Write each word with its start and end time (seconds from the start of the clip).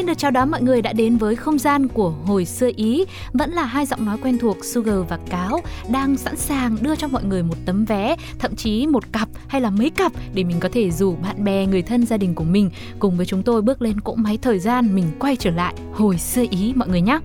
Xin 0.00 0.06
được 0.06 0.18
chào 0.18 0.30
đón 0.30 0.50
mọi 0.50 0.62
người 0.62 0.82
đã 0.82 0.92
đến 0.92 1.16
với 1.16 1.36
không 1.36 1.58
gian 1.58 1.88
của 1.88 2.10
hồi 2.10 2.44
xưa 2.44 2.70
Ý. 2.76 3.04
Vẫn 3.32 3.50
là 3.50 3.64
hai 3.64 3.86
giọng 3.86 4.04
nói 4.06 4.18
quen 4.22 4.38
thuộc 4.38 4.64
Sugar 4.64 4.98
và 5.08 5.18
Cáo 5.30 5.60
Đang 5.92 6.16
sẵn 6.16 6.36
sàng 6.36 6.76
đưa 6.80 6.96
cho 6.96 7.08
mọi 7.08 7.24
người 7.24 7.42
một 7.42 7.54
tấm 7.66 7.84
vé 7.84 8.16
Thậm 8.38 8.56
chí 8.56 8.86
một 8.86 9.12
cặp 9.12 9.28
hay 9.48 9.60
là 9.60 9.70
mấy 9.70 9.90
cặp 9.90 10.12
Để 10.34 10.44
mình 10.44 10.60
có 10.60 10.68
thể 10.72 10.90
rủ 10.90 11.16
bạn 11.16 11.44
bè, 11.44 11.66
người 11.66 11.82
thân, 11.82 12.06
gia 12.06 12.16
đình 12.16 12.34
của 12.34 12.44
mình 12.44 12.70
Cùng 12.98 13.16
với 13.16 13.26
chúng 13.26 13.42
tôi 13.42 13.62
bước 13.62 13.82
lên 13.82 14.00
cỗ 14.00 14.14
máy 14.14 14.38
thời 14.42 14.58
gian 14.58 14.94
Mình 14.94 15.06
quay 15.18 15.36
trở 15.36 15.50
lại 15.50 15.74
hồi 15.92 16.18
xưa 16.18 16.44
Ý 16.50 16.72
mọi 16.76 16.88
người 16.88 17.00
nhé 17.00 17.18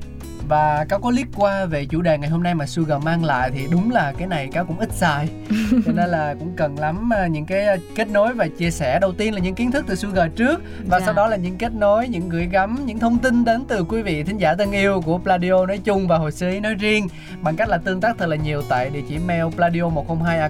và 0.48 0.85
cáo 0.90 0.99
có 0.99 1.12
liếc 1.12 1.27
qua 1.35 1.66
về 1.66 1.85
chủ 1.85 2.02
đề 2.02 2.17
ngày 2.17 2.30
hôm 2.30 2.44
nay 2.44 2.55
mà 2.55 2.66
Sugar 2.66 3.04
mang 3.04 3.26
lại 3.26 3.52
thì 3.54 3.67
đúng 3.72 3.91
là 3.91 4.13
cái 4.17 4.27
này 4.27 4.48
cáo 4.52 4.66
cũng 4.66 4.80
ít 4.80 4.90
xài. 4.94 5.30
Cho 5.85 5.91
nên 5.94 6.09
là 6.09 6.35
cũng 6.40 6.54
cần 6.55 6.80
lắm 6.80 7.13
à, 7.13 7.27
những 7.27 7.45
cái 7.45 7.66
à, 7.66 7.76
kết 7.95 8.08
nối 8.12 8.34
và 8.34 8.48
chia 8.48 8.71
sẻ. 8.71 8.99
Đầu 8.99 9.12
tiên 9.13 9.34
là 9.34 9.40
những 9.40 9.55
kiến 9.55 9.71
thức 9.71 9.85
từ 9.88 9.95
Sugar 9.95 10.31
trước 10.35 10.62
và 10.88 10.99
Dạ. 10.99 11.05
sau 11.05 11.13
đó 11.13 11.27
là 11.27 11.35
những 11.38 11.58
kết 11.58 11.73
nối 11.73 12.08
những 12.08 12.30
gửi 12.30 12.48
gắm 12.52 12.77
những 12.85 12.99
thông 12.99 13.18
tin 13.18 13.45
đến 13.45 13.63
từ 13.68 13.84
quý 13.84 14.02
vị 14.02 14.23
thính 14.23 14.38
giả 14.38 14.55
thân 14.55 14.71
yêu 14.71 15.02
của 15.05 15.18
Pladio 15.18 15.66
nói 15.66 15.77
chung 15.84 16.08
và 16.08 16.18
hồi 16.18 16.31
xưa 16.31 16.49
ý 16.49 16.59
nói 16.59 16.73
riêng. 16.73 17.07
Bằng 17.41 17.55
cách 17.55 17.70
là 17.70 17.77
tương 17.77 18.01
tác 18.01 18.18
thật 18.18 18.26
là 18.26 18.35
nhiều 18.35 18.62
tại 18.70 18.90
địa 18.90 19.01
chỉ 19.10 19.18
mail 19.18 19.46
pladio 19.55 19.90
102 19.90 20.40
a 20.40 20.49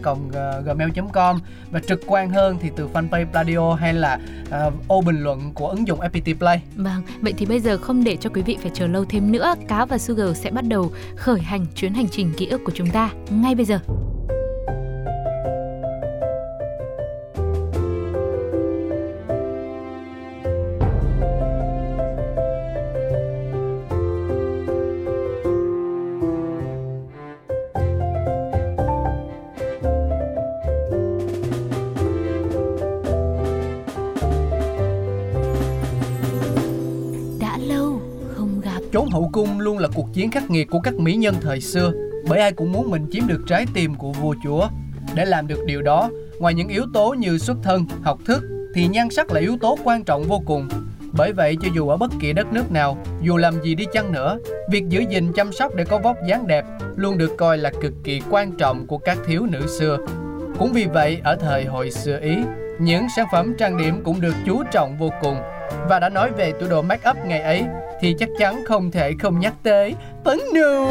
gmail 0.66 0.90
com. 1.14 1.40
Và 1.72 1.80
trực 1.88 2.02
quan 2.08 2.30
hơn 2.30 2.58
thì 2.62 2.72
từ 2.76 2.90
fanpage 2.94 3.26
Pladio 3.26 3.74
hay 3.74 3.94
là 3.94 4.20
à, 4.52 4.70
ô 4.88 5.02
bình 5.02 5.24
luận 5.24 5.52
của 5.54 5.68
ứng 5.68 5.88
dụng 5.88 6.00
FPT 6.00 6.38
Play. 6.38 6.62
Vâng, 6.76 7.02
vậy 7.22 7.34
thì 7.38 7.46
bây 7.46 7.60
giờ 7.60 7.78
không 7.78 8.04
để 8.04 8.18
cho 8.20 8.30
quý 8.30 8.42
vị 8.42 8.58
phải 8.62 8.72
chờ 8.74 8.88
lâu 8.88 9.06
thêm 9.06 9.32
nữa. 9.32 9.56
Cáo 9.68 9.85
và 9.86 9.98
Sugar 9.98 10.38
sẽ 10.38 10.52
bắt 10.52 10.66
đầu 10.68 10.92
khởi 11.16 11.40
hành 11.40 11.66
chuyến 11.76 11.94
hành 11.94 12.08
trình 12.12 12.32
ký 12.38 12.48
ức 12.48 12.62
của 12.66 12.72
chúng 12.76 12.90
ta 12.90 13.14
ngay 13.30 13.56
bây 13.56 13.66
giờ. 13.66 13.80
Chiến 40.16 40.32
khắc 40.32 40.50
nghiệt 40.50 40.68
của 40.72 40.80
các 40.80 40.94
mỹ 40.94 41.16
nhân 41.16 41.36
thời 41.42 41.62
xưa 41.62 41.92
Bởi 42.30 42.40
ai 42.40 42.52
cũng 42.52 42.72
muốn 42.72 42.92
mình 42.92 43.06
chiếm 43.12 43.28
được 43.28 43.42
trái 43.48 43.66
tim 43.74 43.96
của 43.96 44.12
vua 44.12 44.36
chúa 44.44 44.68
Để 45.16 45.26
làm 45.26 45.48
được 45.48 45.66
điều 45.66 45.82
đó, 45.82 46.10
ngoài 46.40 46.54
những 46.54 46.68
yếu 46.68 46.86
tố 46.94 47.14
như 47.14 47.38
xuất 47.38 47.58
thân, 47.64 47.86
học 48.04 48.20
thức 48.26 48.44
Thì 48.76 48.88
nhan 48.88 49.10
sắc 49.10 49.32
là 49.32 49.40
yếu 49.40 49.58
tố 49.62 49.78
quan 49.84 50.04
trọng 50.04 50.24
vô 50.24 50.42
cùng 50.46 50.68
bởi 51.18 51.34
vậy 51.34 51.58
cho 51.62 51.68
dù 51.76 51.90
ở 51.90 51.98
bất 51.98 52.12
kỳ 52.20 52.34
đất 52.34 52.54
nước 52.54 52.72
nào, 52.72 52.98
dù 53.22 53.38
làm 53.38 53.62
gì 53.64 53.76
đi 53.76 53.86
chăng 53.94 54.12
nữa, 54.12 54.38
việc 54.70 54.84
giữ 54.90 55.04
gìn 55.10 55.34
chăm 55.34 55.52
sóc 55.52 55.76
để 55.76 55.86
có 55.86 55.98
vóc 55.98 56.16
dáng 56.28 56.48
đẹp 56.48 56.66
luôn 56.96 57.18
được 57.18 57.32
coi 57.38 57.58
là 57.58 57.72
cực 57.82 57.94
kỳ 58.04 58.22
quan 58.30 58.52
trọng 58.52 58.88
của 58.88 58.98
các 58.98 59.18
thiếu 59.28 59.46
nữ 59.46 59.68
xưa. 59.80 59.98
Cũng 60.60 60.74
vì 60.74 60.86
vậy, 60.86 61.22
ở 61.24 61.36
thời 61.36 61.66
hồi 61.66 61.92
xưa 61.92 62.20
Ý, 62.20 62.38
những 62.80 63.08
sản 63.16 63.26
phẩm 63.32 63.54
trang 63.58 63.78
điểm 63.78 64.02
cũng 64.04 64.22
được 64.22 64.36
chú 64.46 64.64
trọng 64.72 64.98
vô 64.98 65.10
cùng. 65.22 65.38
Và 65.90 66.00
đã 66.00 66.10
nói 66.10 66.32
về 66.38 66.52
tủ 66.60 66.68
đồ 66.68 66.82
make 66.82 67.10
up 67.10 67.18
ngày 67.26 67.42
ấy, 67.42 67.66
thì 68.02 68.16
chắc 68.20 68.30
chắn 68.40 68.64
không 68.66 68.92
thể 68.92 69.14
không 69.20 69.40
nhắc 69.40 69.54
tới 69.64 69.96
Phấn 70.24 70.40
nụ. 70.56 70.90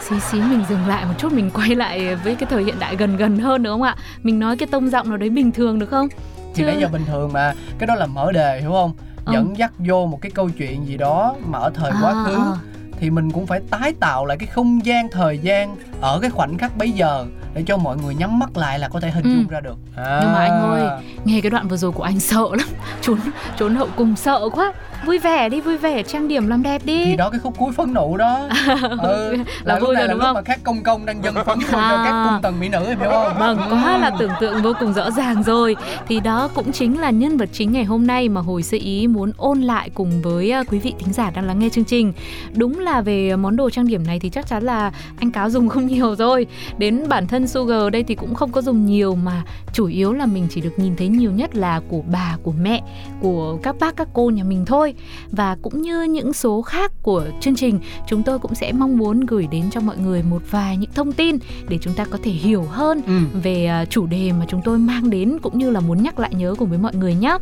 Xí 0.00 0.20
xí 0.20 0.38
mình 0.40 0.64
dừng 0.68 0.86
lại 0.86 1.04
một 1.04 1.14
chút 1.18 1.32
mình 1.32 1.50
quay 1.54 1.74
lại 1.74 2.14
với 2.14 2.34
cái 2.34 2.46
thời 2.50 2.64
hiện 2.64 2.74
đại 2.78 2.96
gần 2.96 3.16
gần 3.16 3.38
hơn 3.38 3.62
được 3.62 3.70
không 3.70 3.82
ạ? 3.82 3.96
Mình 4.22 4.38
nói 4.38 4.56
cái 4.56 4.68
tông 4.70 4.90
giọng 4.90 5.08
nào 5.08 5.16
đấy 5.16 5.30
bình 5.30 5.52
thường 5.52 5.78
được 5.78 5.86
không? 5.86 6.08
Thì 6.54 6.64
nãy 6.64 6.76
giờ 6.80 6.88
bình 6.92 7.04
thường 7.06 7.32
mà, 7.32 7.54
cái 7.78 7.86
đó 7.86 7.94
là 7.94 8.06
mở 8.06 8.32
đề 8.32 8.60
hiểu 8.60 8.70
không? 8.72 8.92
Ừ. 9.24 9.32
Dẫn 9.32 9.58
dắt 9.58 9.72
vô 9.78 10.06
một 10.06 10.20
cái 10.20 10.30
câu 10.30 10.48
chuyện 10.58 10.86
gì 10.86 10.96
đó 10.96 11.34
mà 11.46 11.58
ở 11.58 11.70
thời 11.74 11.92
quá 12.02 12.24
khứ 12.26 12.34
à. 12.34 12.56
thì 13.00 13.10
mình 13.10 13.30
cũng 13.30 13.46
phải 13.46 13.60
tái 13.70 13.92
tạo 14.00 14.26
lại 14.26 14.36
cái 14.36 14.46
không 14.46 14.84
gian 14.84 15.08
thời 15.12 15.38
gian 15.38 15.76
ở 16.00 16.18
cái 16.20 16.30
khoảnh 16.30 16.58
khắc 16.58 16.76
bấy 16.76 16.90
giờ 16.90 17.26
để 17.56 17.62
cho 17.66 17.76
mọi 17.76 17.96
người 17.96 18.14
nhắm 18.14 18.38
mắt 18.38 18.56
lại 18.56 18.78
là 18.78 18.88
có 18.88 19.00
thể 19.00 19.10
hình 19.10 19.24
Ừ. 19.24 19.30
dung 19.30 19.46
ra 19.48 19.60
được. 19.60 19.74
À. 19.96 20.18
Nhưng 20.22 20.32
mà 20.32 20.38
anh 20.38 20.50
ơi, 20.70 20.88
nghe 21.24 21.40
cái 21.40 21.50
đoạn 21.50 21.68
vừa 21.68 21.76
rồi 21.76 21.92
của 21.92 22.02
anh 22.02 22.20
sợ 22.20 22.44
lắm. 22.50 22.66
Trốn 23.02 23.18
trốn 23.58 23.74
hậu 23.76 23.88
cùng 23.96 24.16
sợ 24.16 24.48
quá. 24.52 24.72
Vui 25.06 25.18
vẻ 25.18 25.48
đi, 25.48 25.60
vui 25.60 25.76
vẻ, 25.78 26.02
trang 26.02 26.28
điểm 26.28 26.46
làm 26.48 26.62
đẹp 26.62 26.82
đi. 26.84 27.04
Thì 27.04 27.16
đó 27.16 27.30
cái 27.30 27.40
khúc 27.40 27.54
cuối 27.58 27.72
phấn 27.72 27.94
nụ 27.94 28.16
đó. 28.16 28.48
Ừ, 29.02 29.36
Là 29.64 29.74
lúc 29.78 29.86
vui 29.86 29.94
này 29.94 30.02
rồi 30.02 30.08
là 30.08 30.12
đúng 30.12 30.18
lúc 30.18 30.22
không? 30.22 30.34
mà 30.34 30.42
các 30.42 30.60
công 30.64 30.82
công 30.82 31.06
đang 31.06 31.24
dâng 31.24 31.34
phấn 31.34 31.58
vô 31.58 31.66
cho 31.72 31.78
À. 31.78 32.02
các 32.04 32.24
cung 32.30 32.42
tần 32.42 32.60
mỹ 32.60 32.68
nữ 32.68 32.84
em 32.86 33.00
hiểu 33.00 33.10
không? 33.10 33.38
Vâng, 33.38 33.58
quá 33.70 33.98
là 33.98 34.10
tưởng 34.18 34.30
tượng 34.40 34.62
vô 34.62 34.72
cùng 34.80 34.92
rõ 34.92 35.10
ràng 35.10 35.42
rồi. 35.42 35.76
Thì 36.08 36.20
đó 36.20 36.48
cũng 36.54 36.72
chính 36.72 37.00
là 37.00 37.10
nhân 37.10 37.36
vật 37.36 37.48
chính 37.52 37.72
ngày 37.72 37.84
hôm 37.84 38.06
nay 38.06 38.28
mà 38.28 38.40
Hồi 38.40 38.62
Sơ 38.62 38.78
Ý 38.80 39.06
muốn 39.06 39.32
ôn 39.36 39.60
lại 39.60 39.90
cùng 39.94 40.22
với 40.22 40.50
à, 40.50 40.62
quý 40.70 40.78
vị 40.78 40.94
thính 40.98 41.12
giả 41.12 41.30
đang 41.30 41.46
lắng 41.46 41.58
nghe 41.58 41.68
chương 41.68 41.84
trình. 41.84 42.12
Đúng 42.54 42.78
là 42.80 43.00
về 43.00 43.36
món 43.36 43.56
đồ 43.56 43.70
trang 43.70 43.86
điểm 43.86 44.06
này 44.06 44.20
thì 44.20 44.28
chắc 44.28 44.46
chắn 44.46 44.62
là 44.62 44.92
anh 45.18 45.30
Cáo 45.30 45.50
dùng 45.50 45.68
không 45.68 45.86
nhiều 45.86 46.14
rồi. 46.14 46.46
Đến 46.78 47.08
bản 47.08 47.26
thân 47.26 47.45
Sugar 47.46 47.92
đây 47.92 48.02
thì 48.02 48.14
cũng 48.14 48.34
không 48.34 48.52
có 48.52 48.62
dùng 48.62 48.86
nhiều 48.86 49.14
mà 49.14 49.44
chủ 49.72 49.86
yếu 49.86 50.12
là 50.12 50.26
mình 50.26 50.46
chỉ 50.50 50.60
được 50.60 50.78
nhìn 50.78 50.96
thấy 50.96 51.08
nhiều 51.08 51.32
nhất 51.32 51.54
là 51.54 51.80
của 51.88 52.02
bà, 52.12 52.36
của 52.42 52.52
mẹ, 52.62 52.82
của 53.20 53.58
các 53.62 53.76
bác, 53.80 53.96
các 53.96 54.08
cô 54.12 54.30
nhà 54.30 54.44
mình 54.44 54.64
thôi 54.64 54.94
Và 55.30 55.56
cũng 55.62 55.82
như 55.82 56.02
những 56.02 56.32
số 56.32 56.62
khác 56.62 56.92
của 57.02 57.24
chương 57.40 57.56
trình 57.56 57.80
Chúng 58.06 58.22
tôi 58.22 58.38
cũng 58.38 58.54
sẽ 58.54 58.72
mong 58.72 58.98
muốn 58.98 59.20
gửi 59.20 59.48
đến 59.50 59.64
cho 59.70 59.80
mọi 59.80 59.96
người 59.96 60.22
một 60.22 60.42
vài 60.50 60.76
những 60.76 60.90
thông 60.94 61.12
tin 61.12 61.36
để 61.68 61.78
chúng 61.80 61.94
ta 61.94 62.04
có 62.04 62.18
thể 62.22 62.30
hiểu 62.30 62.62
hơn 62.62 63.02
ừ. 63.06 63.20
về 63.42 63.66
à, 63.66 63.84
chủ 63.84 64.06
đề 64.06 64.32
mà 64.32 64.44
chúng 64.48 64.60
tôi 64.64 64.78
mang 64.78 65.10
đến 65.10 65.38
cũng 65.42 65.58
như 65.58 65.70
là 65.70 65.80
muốn 65.80 66.02
nhắc 66.02 66.18
lại 66.18 66.34
nhớ 66.34 66.54
cùng 66.58 66.68
với 66.68 66.78
mọi 66.78 66.94
người 66.94 67.14
nhé. 67.14 67.38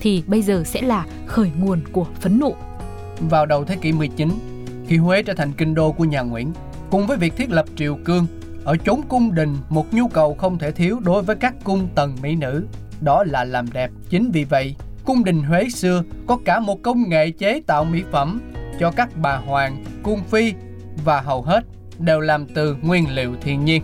Thì 0.00 0.22
bây 0.26 0.42
giờ 0.42 0.62
sẽ 0.66 0.82
là 0.82 1.06
khởi 1.26 1.50
nguồn 1.60 1.80
của 1.92 2.06
phấn 2.20 2.38
nộ. 2.38 2.54
vào 3.20 3.46
đầu 3.46 3.64
thế 3.64 3.76
kỷ 3.76 3.92
19 3.92 4.28
khi 4.86 4.96
Huế 4.96 5.22
trở 5.22 5.34
thành 5.34 5.52
kinh 5.52 5.74
đô 5.74 5.92
của 5.92 6.04
nhà 6.04 6.20
Nguyễn 6.20 6.52
cùng 6.90 7.06
với 7.06 7.16
việc 7.16 7.36
thiết 7.36 7.50
lập 7.50 7.64
triều 7.76 7.98
cương 8.04 8.26
ở 8.68 8.76
chốn 8.76 9.00
cung 9.08 9.34
đình, 9.34 9.56
một 9.68 9.94
nhu 9.94 10.08
cầu 10.08 10.34
không 10.34 10.58
thể 10.58 10.70
thiếu 10.70 11.00
đối 11.04 11.22
với 11.22 11.36
các 11.36 11.54
cung 11.64 11.88
tần 11.94 12.16
mỹ 12.22 12.34
nữ. 12.34 12.66
Đó 13.00 13.24
là 13.24 13.44
làm 13.44 13.72
đẹp, 13.72 13.90
chính 14.10 14.30
vì 14.30 14.44
vậy, 14.44 14.74
cung 15.04 15.24
đình 15.24 15.42
Huế 15.42 15.68
xưa 15.68 16.02
có 16.26 16.38
cả 16.44 16.60
một 16.60 16.82
công 16.82 17.08
nghệ 17.08 17.30
chế 17.30 17.62
tạo 17.66 17.84
mỹ 17.84 18.02
phẩm 18.10 18.40
cho 18.80 18.90
các 18.90 19.08
bà 19.16 19.36
hoàng, 19.36 19.84
cung 20.02 20.20
phi 20.24 20.54
và 21.04 21.20
hầu 21.20 21.42
hết 21.42 21.64
đều 21.98 22.20
làm 22.20 22.46
từ 22.46 22.76
nguyên 22.82 23.14
liệu 23.14 23.34
thiên 23.40 23.64
nhiên. 23.64 23.82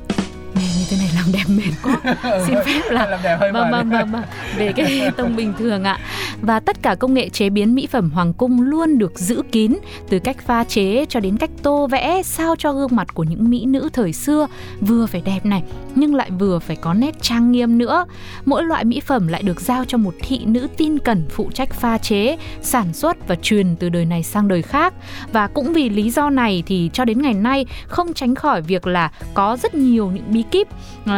Nghe 0.54 0.62
như 0.78 0.84
thế 0.90 0.96
này 0.96 1.08
làm 1.16 1.32
đẹp 1.32 1.44
mệt 1.48 1.72
quá. 1.82 2.16
Xin 2.46 2.56
phép 2.66 2.80
là 2.90 3.06
làm 3.06 3.20
đẹp 3.22 3.36
hơi 3.40 3.52
Vâng, 3.52 3.70
mệt 3.70 3.76
vâng, 3.76 3.90
vâng, 3.90 4.12
vâng. 4.12 4.22
Về 4.56 4.72
cái 4.76 5.10
tông 5.16 5.36
bình 5.36 5.52
thường 5.58 5.84
ạ 5.84 5.98
Và 6.42 6.60
tất 6.60 6.82
cả 6.82 6.94
công 6.94 7.14
nghệ 7.14 7.28
chế 7.28 7.50
biến 7.50 7.74
mỹ 7.74 7.86
phẩm 7.90 8.10
hoàng 8.10 8.32
cung 8.32 8.62
luôn 8.62 8.98
được 8.98 9.18
giữ 9.18 9.42
kín 9.52 9.72
Từ 10.08 10.18
cách 10.18 10.36
pha 10.46 10.64
chế 10.64 11.06
cho 11.08 11.20
đến 11.20 11.36
cách 11.36 11.50
tô 11.62 11.86
vẽ 11.86 12.22
Sao 12.22 12.54
cho 12.58 12.72
gương 12.72 12.96
mặt 12.96 13.14
của 13.14 13.24
những 13.24 13.50
mỹ 13.50 13.66
nữ 13.66 13.88
thời 13.92 14.12
xưa 14.12 14.46
Vừa 14.80 15.06
phải 15.06 15.22
đẹp 15.24 15.40
này 15.44 15.62
nhưng 15.94 16.14
lại 16.14 16.30
vừa 16.38 16.58
phải 16.58 16.76
có 16.76 16.94
nét 16.94 17.22
trang 17.22 17.52
nghiêm 17.52 17.78
nữa 17.78 18.06
Mỗi 18.44 18.64
loại 18.64 18.84
mỹ 18.84 19.00
phẩm 19.00 19.28
lại 19.28 19.42
được 19.42 19.60
giao 19.60 19.84
cho 19.84 19.98
một 19.98 20.14
thị 20.20 20.40
nữ 20.44 20.68
tin 20.76 20.98
cẩn 20.98 21.26
Phụ 21.30 21.50
trách 21.54 21.74
pha 21.74 21.98
chế, 21.98 22.36
sản 22.62 22.92
xuất 22.92 23.28
và 23.28 23.34
truyền 23.34 23.76
từ 23.76 23.88
đời 23.88 24.04
này 24.04 24.22
sang 24.22 24.48
đời 24.48 24.62
khác 24.62 24.94
Và 25.32 25.46
cũng 25.46 25.72
vì 25.72 25.88
lý 25.88 26.10
do 26.10 26.30
này 26.30 26.62
thì 26.66 26.90
cho 26.92 27.04
đến 27.04 27.22
ngày 27.22 27.34
nay 27.34 27.66
Không 27.86 28.14
tránh 28.14 28.34
khỏi 28.34 28.62
việc 28.62 28.86
là 28.86 29.10
có 29.34 29.56
rất 29.62 29.74
nhiều 29.74 30.10
những 30.10 30.24
bí 30.28 30.42
kíp 30.50 30.68
uh, 31.02 31.10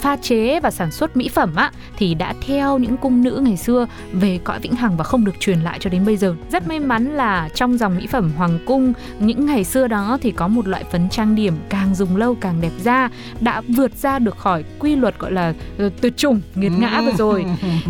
pha 0.00 0.16
chế 0.16 0.60
và 0.60 0.70
sản 0.70 0.90
xuất 0.90 1.16
mỹ 1.16 1.28
phẩm 1.28 1.54
á 1.54 1.70
thì 1.96 2.14
đã 2.14 2.34
theo 2.46 2.78
những 2.78 2.96
cung 2.96 3.22
nữ 3.22 3.40
ngày 3.44 3.56
xưa 3.56 3.86
về 4.12 4.38
cõi 4.44 4.58
vĩnh 4.58 4.74
hằng 4.74 4.96
và 4.96 5.04
không 5.04 5.24
được 5.24 5.40
truyền 5.40 5.60
lại 5.60 5.78
cho 5.80 5.90
đến 5.90 6.04
bây 6.06 6.16
giờ. 6.16 6.34
Rất 6.52 6.68
may 6.68 6.80
mắn 6.80 7.14
là 7.14 7.48
trong 7.54 7.78
dòng 7.78 7.96
mỹ 7.96 8.06
phẩm 8.06 8.32
hoàng 8.36 8.58
cung 8.66 8.92
những 9.18 9.46
ngày 9.46 9.64
xưa 9.64 9.88
đó 9.88 10.18
thì 10.22 10.30
có 10.30 10.48
một 10.48 10.68
loại 10.68 10.84
phấn 10.84 11.08
trang 11.08 11.34
điểm 11.34 11.54
càng 11.68 11.94
dùng 11.94 12.16
lâu 12.16 12.34
càng 12.40 12.60
đẹp 12.60 12.72
da 12.82 13.08
đã 13.40 13.62
vượt 13.68 13.96
ra 13.96 14.18
được 14.24 14.36
khỏi 14.38 14.64
quy 14.78 14.96
luật 14.96 15.18
gọi 15.18 15.32
là 15.32 15.54
ờ, 15.78 15.90
tuyệt 16.00 16.16
chủng 16.16 16.40
nghiệt 16.54 16.72
ngã 16.78 17.00
vừa 17.00 17.12
rồi. 17.18 17.44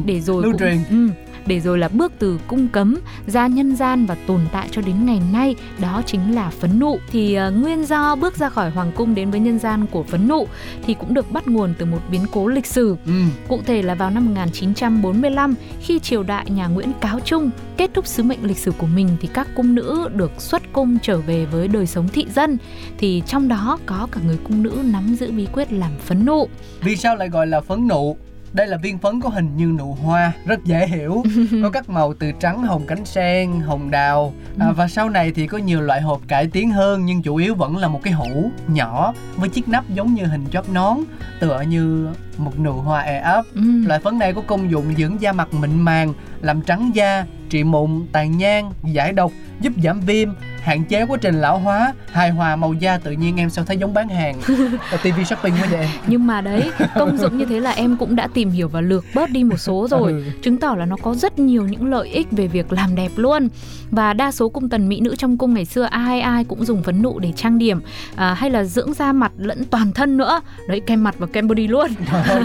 Để 0.06 0.20
rồi 0.20 0.42
Lưu 0.42 0.52
cũng, 0.52 0.60
truyền. 0.60 0.78
ừ, 0.90 1.08
để 1.46 1.60
rồi 1.60 1.78
là 1.78 1.88
bước 1.88 2.12
từ 2.18 2.40
cung 2.46 2.68
cấm 2.68 2.98
ra 3.26 3.46
nhân 3.46 3.76
gian 3.76 4.06
và 4.06 4.16
tồn 4.26 4.40
tại 4.52 4.68
cho 4.70 4.82
đến 4.82 5.06
ngày 5.06 5.20
nay 5.32 5.56
đó 5.78 6.02
chính 6.06 6.34
là 6.34 6.50
phấn 6.50 6.78
nụ. 6.78 6.98
Thì 7.10 7.38
uh, 7.48 7.54
nguyên 7.56 7.84
do 7.84 8.16
bước 8.16 8.36
ra 8.36 8.48
khỏi 8.48 8.70
hoàng 8.70 8.92
cung 8.96 9.14
đến 9.14 9.30
với 9.30 9.40
nhân 9.40 9.58
gian 9.58 9.86
của 9.86 10.02
phấn 10.02 10.28
nụ 10.28 10.46
thì 10.86 10.94
cũng 10.94 11.14
được 11.14 11.30
bắt 11.30 11.48
nguồn 11.48 11.74
từ 11.78 11.86
một 11.86 12.00
biến 12.10 12.26
cố 12.32 12.48
lịch 12.48 12.66
sử. 12.66 12.96
Ừ. 13.06 13.12
cụ 13.48 13.60
thể 13.66 13.82
là 13.82 13.94
vào 13.94 14.10
năm 14.10 14.26
1945 14.26 15.54
khi 15.80 15.98
triều 15.98 16.22
đại 16.22 16.50
nhà 16.50 16.66
Nguyễn 16.66 16.92
Cáo 17.00 17.20
Trung 17.20 17.50
kết 17.76 17.90
thúc 17.94 18.06
sứ 18.06 18.22
mệnh 18.22 18.44
lịch 18.44 18.58
sử 18.58 18.72
của 18.78 18.86
mình 18.86 19.08
thì 19.20 19.28
các 19.34 19.48
cung 19.56 19.74
nữ 19.74 20.08
được 20.14 20.32
xuất 20.38 20.62
cung 20.72 20.98
trở 21.02 21.18
về 21.18 21.44
với 21.44 21.68
đời 21.68 21.86
sống 21.86 22.08
thị 22.08 22.26
dân. 22.34 22.58
Thì 22.98 23.22
trong 23.26 23.48
đó 23.48 23.78
có 23.86 24.08
cả 24.12 24.20
người 24.26 24.38
cung 24.44 24.62
nữ 24.62 24.78
nắm 24.84 25.14
giữ 25.14 25.32
bí 25.32 25.46
quyết 25.52 25.72
làm 25.72 25.90
phấn 26.04 26.24
nụ. 26.24 26.48
Vì 26.80 26.96
sao 26.96 27.16
lại 27.16 27.28
gọi 27.28 27.46
là 27.46 27.60
phấn 27.60 27.88
nụ 27.88 28.16
đây 28.54 28.66
là 28.66 28.76
viên 28.76 28.98
phấn 28.98 29.20
có 29.20 29.28
hình 29.28 29.56
như 29.56 29.66
nụ 29.66 29.96
hoa, 30.02 30.32
rất 30.46 30.64
dễ 30.64 30.86
hiểu. 30.86 31.22
có 31.62 31.70
các 31.70 31.90
màu 31.90 32.14
từ 32.14 32.32
trắng, 32.40 32.62
hồng 32.62 32.86
cánh 32.86 33.04
sen, 33.04 33.50
hồng 33.60 33.90
đào. 33.90 34.34
À, 34.58 34.72
và 34.72 34.88
sau 34.88 35.10
này 35.10 35.32
thì 35.32 35.46
có 35.46 35.58
nhiều 35.58 35.80
loại 35.80 36.00
hộp 36.00 36.20
cải 36.28 36.46
tiến 36.46 36.70
hơn 36.70 37.04
nhưng 37.04 37.22
chủ 37.22 37.36
yếu 37.36 37.54
vẫn 37.54 37.76
là 37.76 37.88
một 37.88 38.00
cái 38.02 38.12
hũ 38.12 38.50
nhỏ 38.66 39.14
với 39.36 39.48
chiếc 39.48 39.68
nắp 39.68 39.90
giống 39.90 40.14
như 40.14 40.24
hình 40.24 40.44
chóp 40.52 40.70
nón, 40.70 40.96
tựa 41.40 41.60
như 41.68 42.08
một 42.36 42.58
nụ 42.58 42.72
hoa 42.72 43.00
e 43.00 43.18
ấp. 43.18 43.42
Ừ. 43.54 43.62
Loại 43.86 44.00
phấn 44.00 44.18
này 44.18 44.32
có 44.32 44.42
công 44.46 44.70
dụng 44.70 44.94
dưỡng 44.98 45.20
da 45.20 45.32
mặt 45.32 45.54
mịn 45.54 45.80
màng, 45.80 46.14
làm 46.40 46.62
trắng 46.62 46.90
da, 46.94 47.26
trị 47.50 47.64
mụn, 47.64 48.06
tàn 48.12 48.38
nhang, 48.38 48.72
giải 48.84 49.12
độc, 49.12 49.32
giúp 49.60 49.72
giảm 49.84 50.00
viêm, 50.00 50.28
hạn 50.64 50.84
chế 50.84 51.06
quá 51.06 51.18
trình 51.20 51.34
lão 51.34 51.58
hóa 51.58 51.92
hài 52.12 52.30
hòa 52.30 52.56
màu 52.56 52.72
da 52.72 52.98
tự 52.98 53.10
nhiên 53.10 53.36
em 53.36 53.50
sao 53.50 53.64
thấy 53.64 53.76
giống 53.76 53.94
bán 53.94 54.08
hàng. 54.08 54.40
Ở 54.90 54.96
TV 54.96 55.22
shopping 55.26 55.54
quá 55.54 55.66
vậy 55.70 55.88
nhưng 56.06 56.26
mà 56.26 56.40
đấy 56.40 56.70
công 56.94 57.16
dụng 57.18 57.38
như 57.38 57.44
thế 57.44 57.60
là 57.60 57.70
em 57.70 57.96
cũng 57.96 58.16
đã 58.16 58.28
tìm 58.34 58.50
hiểu 58.50 58.68
và 58.68 58.80
lược 58.80 59.04
bớt 59.14 59.30
đi 59.30 59.44
một 59.44 59.56
số 59.56 59.86
rồi. 59.90 60.12
Ừ. 60.12 60.22
chứng 60.42 60.56
tỏ 60.56 60.74
là 60.78 60.84
nó 60.86 60.96
có 61.02 61.14
rất 61.14 61.38
nhiều 61.38 61.66
những 61.66 61.90
lợi 61.90 62.08
ích 62.08 62.26
về 62.30 62.46
việc 62.46 62.72
làm 62.72 62.94
đẹp 62.94 63.10
luôn. 63.16 63.48
Và 63.90 64.12
đa 64.12 64.32
số 64.32 64.48
cung 64.48 64.68
tần 64.68 64.88
mỹ 64.88 65.00
nữ 65.00 65.16
trong 65.16 65.38
cung 65.38 65.54
ngày 65.54 65.64
xưa 65.64 65.82
ai 65.82 66.20
ai 66.20 66.44
cũng 66.44 66.64
dùng 66.64 66.82
phấn 66.82 67.02
nụ 67.02 67.18
để 67.18 67.32
trang 67.36 67.58
điểm 67.58 67.80
à, 68.16 68.34
hay 68.34 68.50
là 68.50 68.64
dưỡng 68.64 68.94
da 68.94 69.12
mặt 69.12 69.32
lẫn 69.36 69.64
toàn 69.64 69.92
thân 69.92 70.16
nữa. 70.16 70.40
Đấy 70.68 70.80
kem 70.86 71.04
mặt 71.04 71.14
và 71.18 71.26
kem 71.26 71.48
body 71.48 71.68
luôn. 71.68 71.86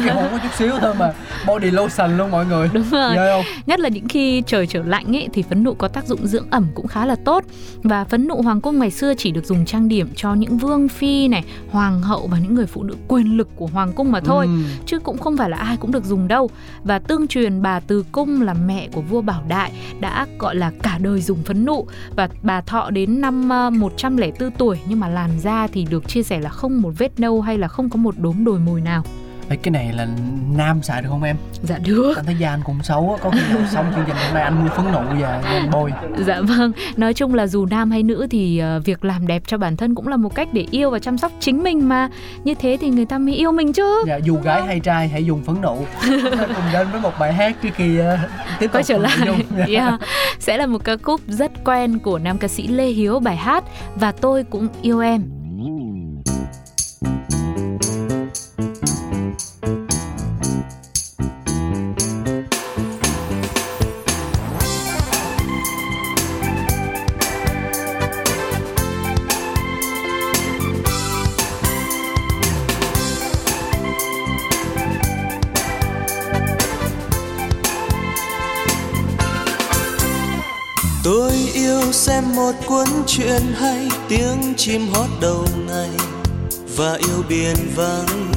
Kem 0.06 0.16
có 0.16 0.39
chút 0.44 0.50
xíu 0.57 0.71
thôi 0.81 0.94
mà 1.00 1.13
body 1.48 1.71
lotion 1.71 2.18
luôn 2.18 2.31
mọi 2.31 2.45
người. 2.45 2.69
Đúng 2.74 2.89
rồi. 2.92 3.16
Nhất 3.66 3.80
là 3.80 3.89
những 3.89 4.07
khi 4.07 4.44
trời 4.48 4.68
trở 4.68 4.83
lạnh 4.83 5.16
ấy 5.16 5.27
thì 5.33 5.42
phấn 5.42 5.63
nụ 5.63 5.74
có 5.74 5.88
tác 5.88 6.06
dụng 6.06 6.27
dưỡng 6.27 6.48
ẩm 6.50 6.68
cũng 6.75 6.88
khá 6.88 7.06
là 7.06 7.16
tốt. 7.25 7.44
Và 7.83 8.04
phấn 8.10 8.28
nụ 8.28 8.42
hoàng 8.42 8.62
cung 8.62 8.80
ngày 8.80 8.92
xưa 8.92 9.14
chỉ 9.18 9.32
được 9.32 9.46
dùng 9.46 9.66
trang 9.66 9.88
điểm 9.88 10.10
cho 10.16 10.34
những 10.34 10.58
vương 10.58 10.88
phi 10.88 11.28
này, 11.28 11.44
hoàng 11.72 12.02
hậu 12.02 12.28
và 12.28 12.40
những 12.40 12.56
người 12.56 12.66
phụ 12.66 12.84
nữ 12.84 12.96
quyền 13.08 13.38
lực 13.38 13.50
của 13.56 13.68
hoàng 13.68 13.94
cung 13.94 14.12
mà 14.12 14.20
thôi, 14.20 14.46
ừ. 14.46 14.52
chứ 14.86 15.00
cũng 15.00 15.18
không 15.18 15.38
phải 15.38 15.50
là 15.50 15.58
ai 15.58 15.78
cũng 15.78 15.92
được 15.92 16.06
dùng 16.06 16.28
đâu. 16.28 16.50
Và 16.84 17.00
tương 17.00 17.28
truyền 17.28 17.62
bà 17.62 17.80
Từ 17.80 18.06
cung 18.12 18.42
là 18.42 18.54
mẹ 18.54 18.90
của 18.94 19.02
vua 19.02 19.22
Bảo 19.22 19.44
Đại 19.48 19.72
đã 20.00 20.28
gọi 20.40 20.56
là 20.56 20.72
cả 20.84 20.98
đời 21.02 21.22
dùng 21.22 21.44
phấn 21.44 21.66
nụ 21.66 21.88
và 22.16 22.30
bà 22.42 22.62
thọ 22.62 22.90
đến 22.90 23.22
năm 23.22 23.50
104 23.80 24.34
ờ, 24.40 24.50
tuổi 24.58 24.80
nhưng 24.88 25.00
mà 25.00 25.08
làn 25.08 25.30
da 25.40 25.68
thì 25.68 25.86
được 25.90 26.08
chia 26.08 26.24
sẻ 26.24 26.40
là 26.40 26.50
không 26.50 26.82
một 26.82 26.94
vết 26.98 27.20
nâu 27.20 27.42
hay 27.42 27.58
là 27.58 27.68
không 27.68 27.90
có 27.90 27.98
một 27.98 28.16
đốm 28.20 28.46
đồi 28.46 28.60
mồi 28.60 28.82
nào. 28.82 29.04
Ê, 29.50 29.56
cái 29.56 29.72
này 29.72 29.94
là 29.94 30.07
nam 30.57 30.84
xài 30.84 31.01
được 31.01 31.07
không 31.10 31.24
em? 31.24 31.36
Dạ 31.63 31.78
được. 31.78 32.13
Anh 32.16 32.25
thấy 32.25 32.36
da 32.40 32.50
anh 32.50 32.62
cũng 32.63 32.84
xấu 32.84 33.18
á 33.18 33.24
Có 33.24 33.30
khi 33.30 33.54
nào 33.54 33.68
xong 33.72 33.92
chương 33.96 34.04
trình 34.07 34.16
hôm 34.16 34.34
nay 34.34 34.44
anh 34.44 34.63
mua 34.63 34.69
phấn 34.69 34.86
nụ 34.86 35.00
về 35.19 35.24
anh 35.44 35.69
bôi. 35.72 35.92
Dạ 36.25 36.42
vâng. 36.42 36.72
Nói 36.98 37.13
chung 37.13 37.34
là 37.34 37.48
dù 37.48 37.66
nam 37.66 37.92
hay 37.92 38.04
nữ 38.04 38.28
thì 38.31 38.62
uh, 38.78 38.86
việc 38.86 39.06
làm 39.06 39.28
đẹp 39.28 39.44
cho 39.48 39.57
bản 39.57 39.78
thân 39.78 39.96
cũng 39.96 40.07
là 40.07 40.18
một 40.18 40.36
cách 40.36 40.48
để 40.54 40.66
yêu 40.72 40.90
và 40.90 41.00
chăm 41.00 41.18
sóc 41.18 41.31
chính 41.40 41.63
mình 41.63 41.90
mà. 41.90 42.10
Như 42.44 42.54
thế 42.54 42.78
thì 42.81 42.90
người 42.90 43.06
ta 43.06 43.18
mới 43.18 43.36
yêu 43.36 43.51
mình 43.51 43.74
chứ. 43.74 44.04
Dạ 44.07 44.18
dù 44.18 44.38
gái 44.44 44.62
hay 44.62 44.80
trai 44.80 45.07
hãy 45.07 45.25
dùng 45.25 45.44
phấn 45.44 45.62
nụ. 45.62 45.86
Cùng 46.31 46.66
đến 46.74 46.88
với 46.92 47.02
một 47.02 47.13
bài 47.19 47.34
hát 47.34 47.56
trước 47.62 47.69
khi 47.75 48.00
uh, 48.00 48.06
tiếp 48.60 48.68
tục 48.68 48.74
Quay 48.74 48.84
trở 48.84 48.98
lại. 48.98 49.18
yeah. 49.68 50.00
Sẽ 50.40 50.57
là 50.57 50.66
một 50.66 50.84
ca 50.84 50.98
khúc 50.98 51.22
rất 51.28 51.52
quen 51.66 52.00
của 52.00 52.19
nam 52.19 52.38
ca 52.38 52.48
sĩ 52.48 52.68
Lê 52.68 52.86
Hiếu 52.86 53.19
bài 53.19 53.38
hát 53.38 53.63
Và 53.95 54.12
tôi 54.12 54.44
cũng 54.44 54.68
yêu 54.81 55.00
em 55.00 55.39
chuyện 83.12 83.42
hay, 83.56 83.88
tiếng 84.10 84.54
chim 84.58 84.88
hót 84.94 85.10
đầu 85.22 85.46
ngày 85.68 85.90
và 86.76 86.94
yêu 86.94 87.24
biển 87.30 87.56
vắng. 87.76 88.32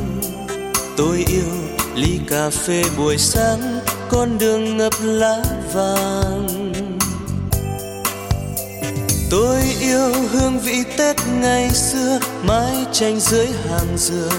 Tôi 0.97 1.25
yêu 1.29 1.53
ly 1.95 2.21
cà 2.29 2.51
phê 2.51 2.83
buổi 2.97 3.19
sáng, 3.19 3.81
con 4.11 4.39
đường 4.39 4.77
ngập 4.77 4.93
lá 5.03 5.43
vàng. 5.75 6.73
Tôi 9.31 9.61
yêu 9.81 10.13
hương 10.33 10.59
vị 10.59 10.85
tết 10.99 11.17
ngày 11.41 11.71
xưa, 11.71 12.19
mái 12.43 12.77
tranh 12.93 13.21
dưới 13.21 13.47
hàng 13.47 13.97
dừa, 13.97 14.31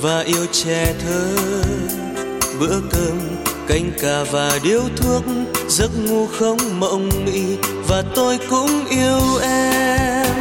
và 0.00 0.20
yêu 0.20 0.46
trẻ 0.52 0.94
thơ. 1.04 1.34
Bữa 2.60 2.80
cơm 2.90 3.18
canh 3.70 3.92
cà 4.00 4.24
và 4.30 4.58
điếu 4.62 4.80
thuốc, 4.96 5.24
giấc 5.68 5.90
ngu 6.04 6.26
không 6.26 6.80
mộng 6.80 7.10
mị. 7.24 7.56
Và 7.88 8.02
tôi 8.14 8.38
cũng 8.50 8.86
yêu 8.90 9.38
em, 9.42 10.36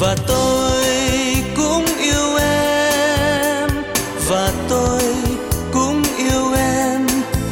và 0.00 0.16
tôi 0.28 0.84
cũng 1.56 1.84
yêu 2.02 2.36
em, 2.40 3.70
và 4.28 4.52
tôi 4.68 5.02
cũng 5.72 6.02
yêu 6.18 6.54
em. 6.56 7.06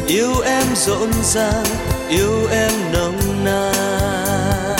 Yêu 0.06 0.32
em 0.44 0.64
rộn 0.76 1.10
ràng, 1.24 1.64
yêu 2.08 2.46
em 2.50 2.72
nồng 2.92 3.44
nàn. 3.44 4.76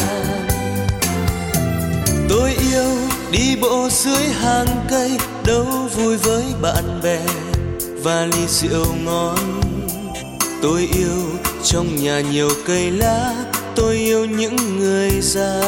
Tôi 2.28 2.50
yêu 2.72 2.96
đi 3.32 3.56
bộ 3.60 3.88
dưới 3.90 4.28
hàng 4.40 4.86
cây, 4.90 5.10
đâu 5.46 5.66
vui 5.96 6.16
với 6.16 6.44
bạn 6.62 7.00
bè. 7.02 7.20
Và 8.02 8.26
ly 8.26 8.46
rượu 8.46 8.86
ngon 9.04 9.69
tôi 10.62 10.88
yêu 10.92 11.38
trong 11.64 11.96
nhà 11.96 12.20
nhiều 12.20 12.48
cây 12.66 12.90
lá, 12.90 13.34
tôi 13.76 13.96
yêu 13.96 14.24
những 14.24 14.56
người 14.78 15.10
già. 15.20 15.60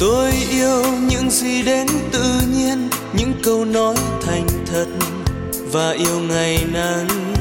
Tôi 0.00 0.32
yêu 0.50 0.82
những 1.08 1.30
gì 1.30 1.62
đến 1.62 1.86
tự 2.12 2.40
nhiên, 2.54 2.88
những 3.12 3.32
câu 3.42 3.64
nói 3.64 3.96
thành 4.26 4.46
thật 4.66 4.86
và 5.72 5.90
yêu 5.90 6.20
ngày 6.28 6.64
nắng. 6.72 7.34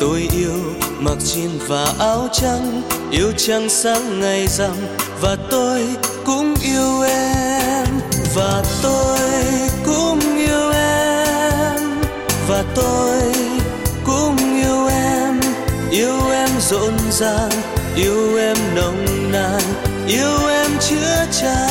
Tôi 0.00 0.28
yêu 0.36 0.74
mặc 0.98 1.16
jean 1.18 1.48
và 1.66 1.92
áo 1.98 2.28
trắng, 2.32 2.82
yêu 3.10 3.32
trăng 3.36 3.68
sáng 3.68 4.20
ngày 4.20 4.46
rằm, 4.46 4.76
và 5.20 5.36
tôi 5.50 5.86
cũng 6.24 6.54
yêu 6.62 7.02
em. 7.02 7.86
Và 8.34 8.62
tôi 8.82 9.67
và 12.78 12.84
tôi 12.84 13.32
yêu 15.90 16.30
em 16.32 16.48
rộn 16.60 16.94
ràng 17.10 17.50
yêu 17.96 18.36
em 18.38 18.56
nồng 18.74 19.32
nàn 19.32 19.60
yêu 20.06 20.48
em 20.48 20.70
chứa 20.80 21.26
chan. 21.32 21.67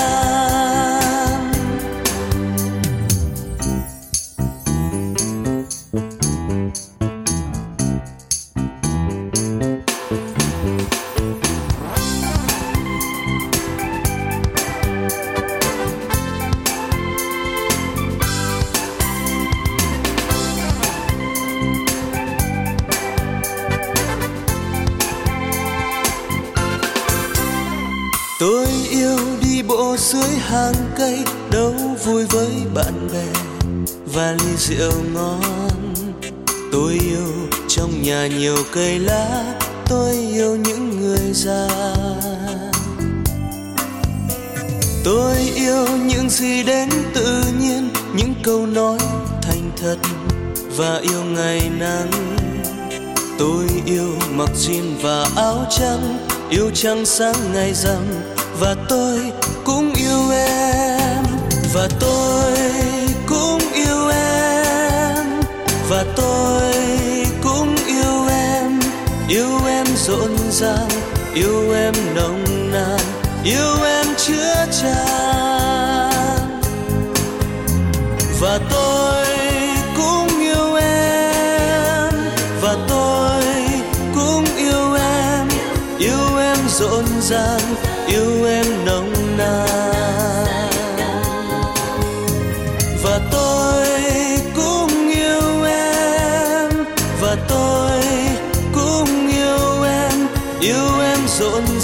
Cây 30.98 31.24
đâu 31.52 31.74
vui 32.06 32.26
với 32.26 32.48
bạn 32.74 33.10
bè 33.14 33.26
và 34.14 34.32
ly 34.32 34.58
rượu 34.58 34.94
ngon. 35.14 35.42
Tôi 36.72 37.00
yêu 37.02 37.28
trong 37.68 38.02
nhà 38.02 38.28
nhiều 38.28 38.56
cây 38.74 39.00
lá, 39.00 39.54
tôi 39.90 40.12
yêu 40.12 40.56
những 40.56 41.02
người 41.02 41.34
già. 41.34 41.68
Tôi 45.04 45.36
yêu 45.56 45.86
những 46.06 46.30
gì 46.30 46.64
đến 46.64 46.90
tự 47.14 47.44
nhiên, 47.60 47.90
những 48.16 48.34
câu 48.44 48.66
nói 48.66 49.00
thành 49.42 49.72
thật 49.82 49.98
và 50.78 51.00
yêu 51.02 51.24
ngày 51.24 51.70
nắng. 51.80 52.12
Tôi 53.40 53.66
yêu 53.86 54.14
mặc 54.32 54.50
jean 54.56 54.96
và 55.02 55.28
áo 55.36 55.66
trắng, 55.70 56.28
yêu 56.50 56.72
trăng 56.74 57.06
sáng 57.06 57.36
ngày 57.54 57.74
rằm 57.74 58.04
và 58.60 58.76
tôi 58.90 59.20
cũng 59.68 59.94
yêu 59.94 60.32
em, 60.32 61.24
và 61.74 61.88
tôi 62.00 62.58
cũng 63.28 63.60
yêu 63.74 64.10
em, 64.10 65.26
và 65.90 66.06
tôi 66.16 66.74
cũng 67.44 67.76
yêu 67.88 68.28
em. 68.30 68.80
Yêu 69.30 69.60
em 69.68 69.86
rộn 69.96 70.38
ràng, 70.52 70.90
yêu 71.34 71.74
em 71.74 71.94
nồng 72.16 72.72
nàn, 72.72 73.00
yêu 73.44 73.84
em 73.86 74.06
chứa 74.18 74.66
chan. 74.82 76.50
Và 78.40 78.60
tôi 78.72 79.26
cũng 79.98 80.40
yêu 80.40 80.76
em, 80.76 82.14
và 82.62 82.76
tôi 82.88 83.44
cũng 84.16 84.46
yêu 84.58 84.94
em. 84.94 85.48
Yêu 86.00 86.38
em 86.38 86.58
rộn 86.80 87.06
ràng. 87.22 87.57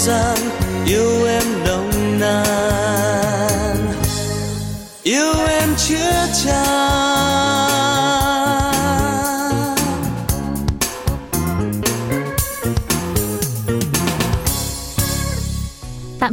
Rộn 0.06 0.63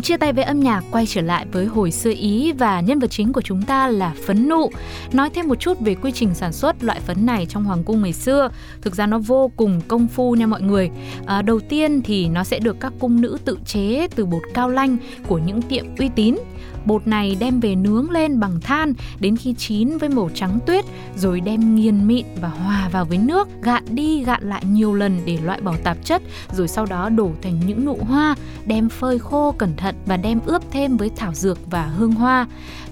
Tạm 0.01 0.05
chia 0.05 0.17
tay 0.17 0.33
với 0.33 0.43
âm 0.43 0.59
nhạc 0.59 0.83
quay 0.91 1.05
trở 1.05 1.21
lại 1.21 1.45
với 1.51 1.65
hồi 1.65 1.91
xưa 1.91 2.11
Ý 2.11 2.51
và 2.51 2.81
nhân 2.81 2.99
vật 2.99 3.07
chính 3.11 3.33
của 3.33 3.41
chúng 3.41 3.61
ta 3.61 3.87
là 3.87 4.13
phấn 4.25 4.49
nụ. 4.49 4.71
Nói 5.11 5.29
thêm 5.29 5.47
một 5.47 5.59
chút 5.59 5.79
về 5.79 5.95
quy 5.95 6.11
trình 6.11 6.33
sản 6.33 6.53
xuất 6.53 6.83
loại 6.83 6.99
phấn 6.99 7.25
này 7.25 7.45
trong 7.49 7.63
hoàng 7.63 7.83
cung 7.83 8.01
ngày 8.01 8.13
xưa. 8.13 8.49
Thực 8.81 8.95
ra 8.95 9.07
nó 9.07 9.19
vô 9.19 9.51
cùng 9.55 9.81
công 9.87 10.07
phu 10.07 10.35
nha 10.35 10.47
mọi 10.47 10.61
người. 10.61 10.89
À, 11.25 11.41
đầu 11.41 11.59
tiên 11.59 12.01
thì 12.01 12.27
nó 12.27 12.43
sẽ 12.43 12.59
được 12.59 12.79
các 12.79 12.93
cung 12.99 13.21
nữ 13.21 13.37
tự 13.45 13.57
chế 13.65 14.07
từ 14.15 14.25
bột 14.25 14.41
cao 14.53 14.69
lanh 14.69 14.97
của 15.27 15.37
những 15.37 15.61
tiệm 15.61 15.85
uy 15.99 16.09
tín. 16.15 16.35
Bột 16.85 17.07
này 17.07 17.37
đem 17.39 17.59
về 17.59 17.75
nướng 17.75 18.11
lên 18.11 18.39
bằng 18.39 18.61
than 18.61 18.93
đến 19.19 19.37
khi 19.37 19.53
chín 19.53 19.97
với 19.97 20.09
màu 20.09 20.29
trắng 20.33 20.59
tuyết 20.65 20.85
rồi 21.15 21.41
đem 21.41 21.75
nghiền 21.75 22.07
mịn 22.07 22.25
và 22.41 22.49
hòa 22.49 22.89
vào 22.91 23.05
với 23.05 23.17
nước, 23.17 23.47
gạn 23.61 23.83
đi 23.89 24.23
gạn 24.23 24.43
lại 24.43 24.63
nhiều 24.65 24.93
lần 24.93 25.21
để 25.25 25.37
loại 25.43 25.61
bỏ 25.61 25.75
tạp 25.83 25.97
chất 26.03 26.21
rồi 26.53 26.67
sau 26.67 26.85
đó 26.85 27.09
đổ 27.09 27.31
thành 27.41 27.59
những 27.67 27.85
nụ 27.85 27.97
hoa, 28.01 28.35
đem 28.65 28.89
phơi 28.89 29.19
khô 29.19 29.51
cẩn 29.51 29.75
thận 29.77 29.95
và 30.05 30.17
đem 30.17 30.39
ướp 30.45 30.71
thêm 30.71 30.97
với 30.97 31.11
thảo 31.15 31.33
dược 31.33 31.71
và 31.71 31.83
hương 31.83 32.11
hoa. 32.11 32.47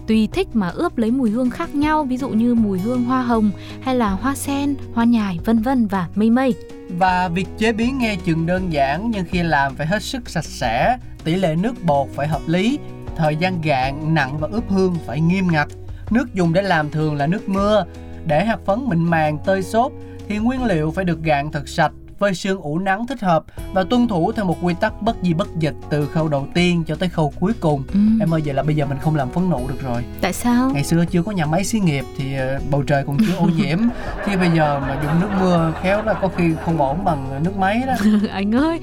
Tùy 0.08 0.28
thích 0.32 0.48
mà 0.54 0.70
ướp 0.70 0.98
lấy 0.98 1.12
mùi 1.12 1.30
hương 1.30 1.50
khác 1.50 1.76
nhau 1.76 2.04
ví 2.04 2.18
dụ 2.18 2.30
như 2.30 2.56
mùi 2.56 2.80
hương 2.80 3.04
hoa 3.04 3.22
hồng 3.22 3.52
hay 3.82 3.96
là 3.96 4.10
hoa 4.10 4.36
sen 4.36 4.76
hoa 4.94 5.06
nhài 5.06 5.40
vân 5.46 5.60
vân 5.60 5.88
và 5.88 6.08
mây 6.16 6.30
mây. 6.30 6.54
Và 6.98 7.28
việc 7.28 7.48
chế 7.58 7.72
biến 7.72 7.98
nghe 7.98 8.16
chừng 8.26 8.46
đơn 8.46 8.74
giản 8.74 9.12
nhưng 9.12 9.26
khi 9.26 9.44
làm 9.44 9.76
phải 9.76 9.88
hết 9.88 10.04
sức 10.04 10.30
sạch 10.30 10.46
sẽ, 10.46 10.98
tỷ 11.24 11.36
lệ 11.36 11.56
nước 11.56 11.84
bột 11.84 12.08
phải 12.16 12.28
hợp 12.28 12.42
lý, 12.48 12.80
thời 13.16 13.36
gian 13.36 13.62
gạn, 13.62 14.14
nặng 14.14 14.38
và 14.40 14.48
ướp 14.52 14.70
hương 14.70 14.96
phải 15.06 15.22
nghiêm 15.22 15.48
ngặt. 15.52 15.68
Nước 16.10 16.34
dùng 16.34 16.54
để 16.54 16.62
làm 16.62 16.90
thường 16.90 17.16
là 17.16 17.28
nước 17.28 17.50
mưa. 17.50 17.86
Để 18.26 18.46
hạt 18.46 18.60
phấn 18.66 18.86
mịn 18.90 19.04
màng, 19.04 19.38
tơi 19.46 19.64
xốp 19.64 19.92
thì 20.28 20.38
nguyên 20.38 20.64
liệu 20.64 20.92
phải 20.92 21.06
được 21.06 21.24
gạn 21.24 21.52
thật 21.52 21.68
sạch, 21.68 21.92
phơi 22.20 22.34
sương 22.34 22.62
ủ 22.62 22.80
nắng 22.80 23.08
thích 23.08 23.22
hợp 23.22 23.44
và 23.74 23.84
tuân 23.84 24.08
thủ 24.08 24.32
theo 24.32 24.46
một 24.46 24.58
quy 24.62 24.74
tắc 24.80 25.02
bất 25.02 25.16
di 25.24 25.34
bất 25.34 25.48
dịch 25.60 25.76
từ 25.90 26.06
khâu 26.06 26.28
đầu 26.28 26.48
tiên 26.54 26.84
cho 26.88 26.96
tới 26.96 27.10
khâu 27.10 27.34
cuối 27.40 27.54
cùng. 27.60 27.84
ừ. 27.94 28.00
Em 28.20 28.34
ơi 28.34 28.42
vậy 28.46 28.54
là 28.54 28.64
bây 28.64 28.76
giờ 28.76 28.86
mình 28.86 28.98
không 29.02 29.16
làm 29.16 29.30
phấn 29.30 29.50
nụ 29.50 29.68
được 29.68 29.82
rồi. 29.84 30.04
tại 30.22 30.34
sao 30.34 30.70
Ngày 30.74 30.84
xưa 30.84 31.06
chưa 31.12 31.24
có 31.24 31.32
nhà 31.32 31.46
máy 31.46 31.64
xí 31.64 31.80
nghiệp 31.80 32.06
thì 32.18 32.36
ờ, 32.36 32.60
bầu 32.72 32.84
trời 32.84 33.04
còn 33.08 33.18
chưa 33.28 33.34
ô 33.38 33.46
nhiễm. 33.58 33.80
Chứ 34.26 34.38
bây 34.38 34.50
giờ 34.56 34.80
mà 34.80 34.98
dùng 35.04 35.20
nước 35.22 35.30
mưa 35.40 35.74
khéo 35.84 36.04
là 36.04 36.14
có 36.14 36.30
khi 36.38 36.44
không 36.66 36.82
ổn 36.82 37.04
bằng 37.06 37.44
nước 37.44 37.58
máy 37.58 37.84
đó. 37.88 37.94
anh 38.32 38.56
ơi 38.56 38.80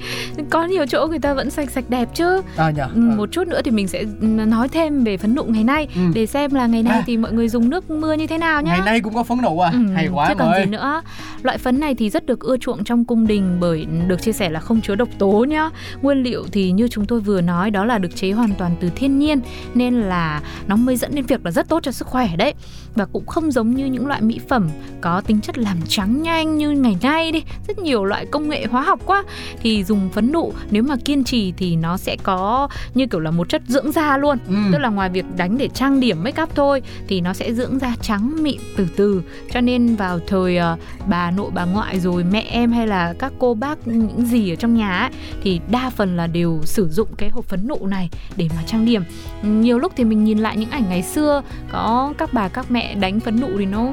có 0.49 0.65
nhiều 0.65 0.85
chỗ 0.85 1.07
người 1.09 1.19
ta 1.19 1.33
vẫn 1.33 1.49
sạch 1.49 1.71
sạch 1.71 1.85
đẹp 1.89 2.09
chứ 2.13 2.41
À 2.57 2.69
nhờ. 2.69 2.87
Ừ, 2.95 2.99
một 3.01 3.29
chút 3.31 3.47
nữa 3.47 3.61
thì 3.65 3.71
mình 3.71 3.87
sẽ 3.87 4.03
nói 4.27 4.69
thêm 4.69 5.03
về 5.03 5.17
phấn 5.17 5.35
nụ 5.35 5.43
ngày 5.43 5.63
nay 5.63 5.87
Ừ. 5.95 6.01
để 6.13 6.25
xem 6.25 6.53
là 6.53 6.67
ngày 6.67 6.83
nay 6.83 6.97
À. 6.97 7.03
thì 7.05 7.17
mọi 7.17 7.31
người 7.31 7.49
dùng 7.49 7.69
nước 7.69 7.89
mưa 7.91 8.13
như 8.13 8.27
thế 8.27 8.37
nào 8.37 8.61
nhá 8.61 8.71
Ngày 8.71 8.85
nay 8.85 9.01
cũng 9.01 9.13
có 9.13 9.23
phấn 9.23 9.37
nụ 9.43 9.59
à? 9.59 9.69
Ừ, 9.73 9.79
Hay 9.95 10.07
quá 10.13 10.27
chứ 10.29 10.33
còn 10.39 10.51
ơi. 10.51 10.63
gì 10.65 10.71
nữa 10.71 11.01
loại 11.43 11.57
phấn 11.57 11.79
này 11.79 11.95
thì 11.95 12.09
rất 12.09 12.25
được 12.25 12.39
ưa 12.39 12.57
chuộng 12.57 12.83
trong 12.83 13.05
cung 13.05 13.26
đình 13.27 13.57
bởi 13.59 13.85
được 14.07 14.21
chia 14.21 14.31
sẻ 14.31 14.49
là 14.49 14.59
không 14.59 14.81
chứa 14.81 14.95
độc 14.95 15.09
tố 15.17 15.45
nhá. 15.49 15.69
Nguyên 16.01 16.23
liệu 16.23 16.45
thì 16.51 16.71
như 16.71 16.87
chúng 16.87 17.05
tôi 17.05 17.19
vừa 17.19 17.41
nói 17.41 17.71
đó 17.71 17.85
là 17.85 17.97
được 17.97 18.15
chế 18.15 18.31
hoàn 18.31 18.53
toàn 18.57 18.75
từ 18.79 18.89
thiên 18.95 19.19
nhiên 19.19 19.39
nên 19.73 19.93
là 19.93 20.41
nó 20.67 20.75
mới 20.75 20.95
dẫn 20.97 21.15
đến 21.15 21.25
việc 21.25 21.45
là 21.45 21.51
rất 21.51 21.69
tốt 21.69 21.83
cho 21.83 21.91
sức 21.91 22.07
khỏe 22.07 22.29
đấy. 22.37 22.53
Và 22.95 23.05
cũng 23.05 23.25
không 23.25 23.51
giống 23.51 23.75
như 23.75 23.85
những 23.85 24.07
loại 24.07 24.21
mỹ 24.21 24.39
phẩm 24.49 24.69
có 25.01 25.21
tính 25.21 25.41
chất 25.41 25.57
làm 25.57 25.77
trắng 25.87 26.21
nhanh 26.21 26.57
như 26.57 26.69
ngày 26.69 26.97
nay 27.01 27.31
đi 27.31 27.43
rất 27.67 27.79
nhiều 27.79 28.05
loại 28.05 28.25
công 28.25 28.49
nghệ 28.49 28.65
hóa 28.65 28.81
học 28.81 28.99
quá. 29.05 29.23
Thì 29.61 29.83
dùng 29.83 30.09
phấn 30.09 30.31
nụ 30.31 30.53
nếu 30.71 30.83
mà 30.83 30.95
kiên 31.05 31.23
trì 31.23 31.51
thì 31.51 31.75
nó 31.75 31.97
sẽ 31.97 32.17
có 32.23 32.69
như 32.93 33.07
kiểu 33.07 33.19
là 33.19 33.31
một 33.31 33.49
chất 33.49 33.61
dưỡng 33.67 33.91
da 33.91 34.17
luôn. 34.17 34.37
Ừ. 34.47 34.55
tức 34.71 34.77
là 34.77 34.89
ngoài 34.89 35.09
việc 35.09 35.25
đánh 35.37 35.57
để 35.57 35.67
trang 35.73 35.99
điểm 35.99 36.23
make 36.23 36.43
up 36.43 36.55
thôi 36.55 36.81
thì 37.07 37.21
nó 37.21 37.33
sẽ 37.33 37.53
dưỡng 37.53 37.79
da 37.79 37.95
trắng 38.01 38.43
mịn 38.43 38.59
từ 38.77 38.87
từ. 38.95 39.21
Cho 39.53 39.61
nên 39.61 39.95
vào 39.95 40.19
thời 40.27 40.57
ờ, 40.57 40.77
bà 41.07 41.31
nội 41.31 41.51
bà 41.53 41.65
ngoại 41.65 41.99
rồi 41.99 42.23
mẹ 42.23 42.45
em 42.49 42.71
hay 42.71 42.87
là 42.87 43.13
các 43.19 43.33
cô 43.39 43.53
bác 43.53 43.87
những 43.87 44.25
gì 44.25 44.51
ở 44.51 44.55
trong 44.55 44.75
nhà 44.75 44.99
ấy, 44.99 45.09
thì 45.43 45.59
đa 45.71 45.89
phần 45.89 46.17
là 46.17 46.27
đều 46.27 46.61
sử 46.65 46.89
dụng 46.89 47.07
cái 47.17 47.29
hộp 47.29 47.45
phấn 47.45 47.67
nụ 47.67 47.87
này 47.87 48.09
để 48.37 48.49
mà 48.55 48.63
trang 48.65 48.85
điểm. 48.85 49.03
Nhiều 49.43 49.79
lúc 49.79 49.93
thì 49.95 50.03
mình 50.03 50.23
nhìn 50.23 50.37
lại 50.39 50.57
những 50.57 50.69
ảnh 50.69 50.83
ngày 50.89 51.03
xưa 51.03 51.41
có 51.71 52.13
các 52.17 52.33
bà 52.33 52.47
các 52.47 52.71
mẹ 52.71 52.95
đánh 52.95 53.19
phấn 53.19 53.39
nụ 53.41 53.47
thì 53.57 53.65
nó 53.65 53.87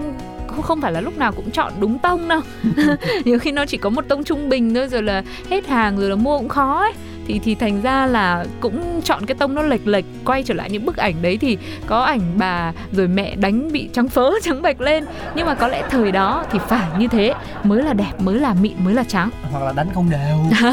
không- 0.47 0.63
không 0.63 0.81
phải 0.81 0.93
là 0.93 1.01
lúc 1.01 1.19
nào 1.19 1.33
cũng 1.33 1.51
chọn 1.51 1.73
đúng 1.81 1.99
tông 1.99 2.29
đâu. 2.29 2.41
Nhiều 3.25 3.39
khi 3.39 3.53
nó 3.53 3.67
chỉ 3.67 3.77
có 3.77 3.91
một 3.91 4.05
tông 4.09 4.25
trung 4.25 4.49
bình 4.49 4.75
thôi 4.75 4.89
rồi 4.89 5.03
là 5.03 5.23
hết 5.51 5.67
hàng 5.67 5.97
rồi 5.99 6.11
là 6.11 6.17
mua 6.17 6.39
cũng 6.39 6.49
khó 6.49 6.81
ấy 6.81 6.93
thì 7.27 7.41
thì 7.45 7.55
thành 7.55 7.83
ra 7.83 8.07
là 8.07 8.45
cũng 8.61 9.01
chọn 9.05 9.27
cái 9.27 9.35
tông 9.35 9.55
nó 9.55 9.63
lệch 9.63 9.87
lệch 9.87 10.05
quay 10.25 10.43
trở 10.43 10.55
lại 10.55 10.71
những 10.71 10.87
bức 10.87 10.97
ảnh 10.97 11.15
đấy 11.23 11.39
thì 11.41 11.59
có 11.87 12.01
ảnh 12.01 12.21
bà 12.37 12.73
rồi 12.93 13.09
mẹ 13.09 13.37
đánh 13.37 13.73
bị 13.73 13.89
trắng 13.93 14.09
phớ 14.09 14.31
trắng 14.43 14.63
bệch 14.63 14.81
lên. 14.81 15.05
Nhưng 15.35 15.47
mà 15.47 15.55
có 15.55 15.69
lẽ 15.69 15.83
thời 15.91 16.13
đó 16.13 16.45
thì 16.53 16.59
phải 16.69 16.89
như 16.99 17.09
thế 17.09 17.35
mới 17.65 17.83
là 17.83 17.93
đẹp 17.93 18.13
mới 18.19 18.41
là 18.41 18.55
mịn 18.55 18.73
mới 18.85 18.95
là 18.95 19.05
trắng. 19.05 19.31
Hoặc 19.53 19.65
là 19.65 19.73
đánh 19.73 19.87
không 19.95 20.11
đều. 20.11 20.61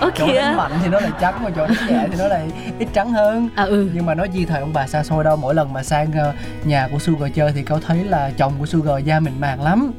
ơ 0.00 0.10
chỗ 0.18 0.26
đánh 0.34 0.56
mạnh 0.56 0.72
thì 0.82 0.88
nó 0.88 1.00
lại 1.00 1.10
trắng 1.20 1.34
mà 1.44 1.50
chỗ 1.56 1.66
đánh 1.66 1.76
nhẹ 1.88 2.06
thì 2.10 2.16
nó 2.18 2.28
lại 2.28 2.42
ít 2.78 2.88
trắng 2.94 3.10
hơn. 3.10 3.48
à 3.54 3.64
ừ. 3.64 3.88
Nhưng 3.94 4.06
mà 4.06 4.14
nói 4.14 4.28
gì 4.34 4.44
thời 4.44 4.60
ông 4.60 4.72
bà 4.72 4.86
xa 4.86 5.02
xôi 5.04 5.24
đâu 5.24 5.36
Mỗi 5.36 5.54
lần 5.54 5.72
mà 5.72 5.82
sang 5.82 6.12
ờ, 6.12 6.32
nhà 6.64 6.88
của 6.92 6.98
Sugar 6.98 7.30
chơi 7.34 7.52
Thì 7.52 7.62
câu 7.62 7.80
thấy 7.86 8.04
là 8.04 8.30
chồng 8.36 8.52
của 8.58 8.66
Sugar 8.66 9.04
da 9.04 9.20
mịn 9.20 9.32
màng 9.40 9.62
lắm. 9.62 9.92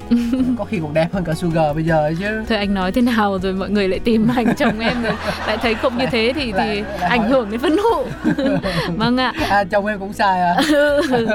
Có 0.57 0.65
khi 0.65 0.79
còn 0.81 0.93
đẹp 0.93 1.07
hơn 1.13 1.23
cả 1.23 1.33
Sugar 1.33 1.75
bây 1.75 1.83
giờ 1.83 2.13
chứ. 2.19 2.43
Thôi 2.49 2.57
anh 2.57 2.73
nói 2.73 2.91
thế 2.91 3.01
nào 3.01 3.39
rồi 3.43 3.53
mọi 3.53 3.69
người 3.69 3.87
lại 3.87 3.99
tìm 3.99 4.27
ảnh 4.35 4.55
chồng 4.57 4.79
em 4.79 5.03
rồi 5.03 5.13
lại 5.47 5.57
thấy 5.61 5.75
không 5.75 5.97
như 5.97 6.05
thế 6.11 6.31
thì 6.35 6.41
thì 6.45 6.51
Lại- 6.51 6.83
ảnh 7.09 7.19
hỏi. 7.21 7.29
hưởng 7.29 7.51
đến 7.51 7.59
phấn 7.59 7.75
nộ 7.75 8.05
vâng 8.97 9.17
ạ. 9.17 9.33
À 9.49 9.63
chồng 9.63 9.85
em 9.85 9.99
cũng 9.99 10.13
sai 10.13 10.41
à? 10.41 10.55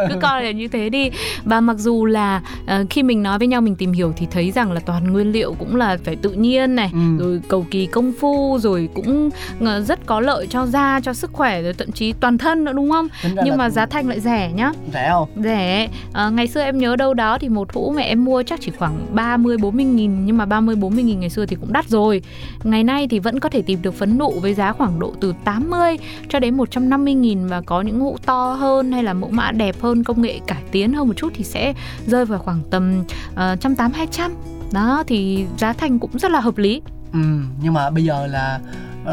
Cứ 0.08 0.14
coi 0.20 0.44
là 0.44 0.50
như 0.50 0.68
thế 0.68 0.88
đi. 0.88 1.10
Và 1.44 1.60
mặc 1.60 1.76
dù 1.78 2.06
là 2.06 2.40
ờ, 2.66 2.84
khi 2.90 3.02
mình 3.02 3.22
nói 3.22 3.38
với 3.38 3.46
nhau 3.48 3.60
mình 3.60 3.76
tìm 3.76 3.92
hiểu 3.92 4.12
thì 4.16 4.26
thấy 4.30 4.50
rằng 4.50 4.72
là 4.72 4.80
toàn 4.86 5.12
nguyên 5.12 5.32
liệu 5.32 5.54
cũng 5.58 5.76
là 5.76 5.96
phải 6.04 6.16
tự 6.16 6.30
nhiên 6.30 6.74
này 6.76 6.90
Ừ. 6.92 6.98
rồi 7.24 7.40
cầu 7.48 7.66
kỳ 7.70 7.86
công 7.86 8.12
phu 8.20 8.58
rồi 8.58 8.88
cũng 8.94 9.30
ờ, 9.64 9.80
rất 9.80 10.06
có 10.06 10.20
lợi 10.20 10.46
cho 10.50 10.66
da 10.66 11.00
cho 11.02 11.12
sức 11.12 11.30
khỏe 11.32 11.62
rồi 11.62 11.72
thậm 11.72 11.92
chí 11.92 12.12
toàn 12.12 12.38
thân 12.38 12.64
nữa 12.64 12.72
đúng 12.72 12.90
không? 12.90 13.08
Nhưng 13.44 13.56
mà 13.56 13.70
giá 13.70 13.86
thành 13.86 14.08
lại 14.08 14.20
rẻ 14.20 14.50
nhá. 14.54 14.72
Rẻ 14.92 15.08
không? 15.10 15.28
rẻ. 15.36 15.88
Ờ, 16.12 16.30
ngày 16.30 16.46
xưa 16.46 16.60
em 16.62 16.78
nhớ 16.78 16.96
đâu 16.96 17.14
đó 17.14 17.38
thì 17.38 17.48
một 17.48 17.72
hũ 17.72 17.92
mẹ 17.96 18.02
em 18.02 18.24
mua 18.24 18.42
chắc 18.42 18.60
chỉ 18.62 18.70
khoảng 18.78 19.06
30 19.14 19.56
40 19.58 19.84
nghìn 19.84 20.26
nhưng 20.26 20.38
mà 20.38 20.44
30 20.44 20.74
40 20.76 21.04
nghìn 21.04 21.20
ngày 21.20 21.30
xưa 21.30 21.46
thì 21.46 21.56
cũng 21.60 21.72
đắt 21.72 21.88
rồi. 21.88 22.22
Ngày 22.64 22.84
nay 22.84 23.06
thì 23.10 23.18
vẫn 23.18 23.40
có 23.40 23.48
thể 23.48 23.62
tìm 23.62 23.82
được 23.82 23.94
phấn 24.00 24.18
nụ 24.18 24.40
với 24.40 24.54
giá 24.54 24.72
khoảng 24.72 24.98
độ 24.98 25.14
từ 25.20 25.34
80 25.44 25.96
cho 26.28 26.40
đến 26.40 26.56
150 26.56 27.14
nghìn 27.14 27.46
và 27.46 27.60
có 27.60 27.80
những 27.80 28.00
hũ 28.00 28.16
to 28.26 28.52
hơn 28.52 28.92
hay 28.92 29.02
là 29.02 29.12
mẫu 29.12 29.30
mã 29.30 29.52
đẹp 29.52 29.76
hơn 29.80 30.04
công 30.04 30.22
nghệ 30.22 30.40
cải 30.46 30.62
tiến 30.70 30.92
hơn 30.92 31.08
một 31.08 31.14
chút 31.16 31.32
thì 31.34 31.44
sẽ 31.44 31.74
rơi 32.06 32.24
vào 32.24 32.38
khoảng 32.38 32.60
tầm 32.70 33.02
uh, 33.32 33.60
trăm 33.60 33.76
tám 33.76 33.92
hai 33.92 34.06
trăm. 34.10 34.32
Đó 34.72 35.04
thì 35.06 35.46
giá 35.58 35.72
thành 35.72 35.98
cũng 35.98 36.18
rất 36.18 36.30
là 36.30 36.40
hợp 36.40 36.58
lý. 36.58 36.82
Ừ, 37.12 37.18
nhưng 37.62 37.74
mà 37.74 37.90
bây 37.90 38.04
giờ 38.04 38.26
là 38.26 38.60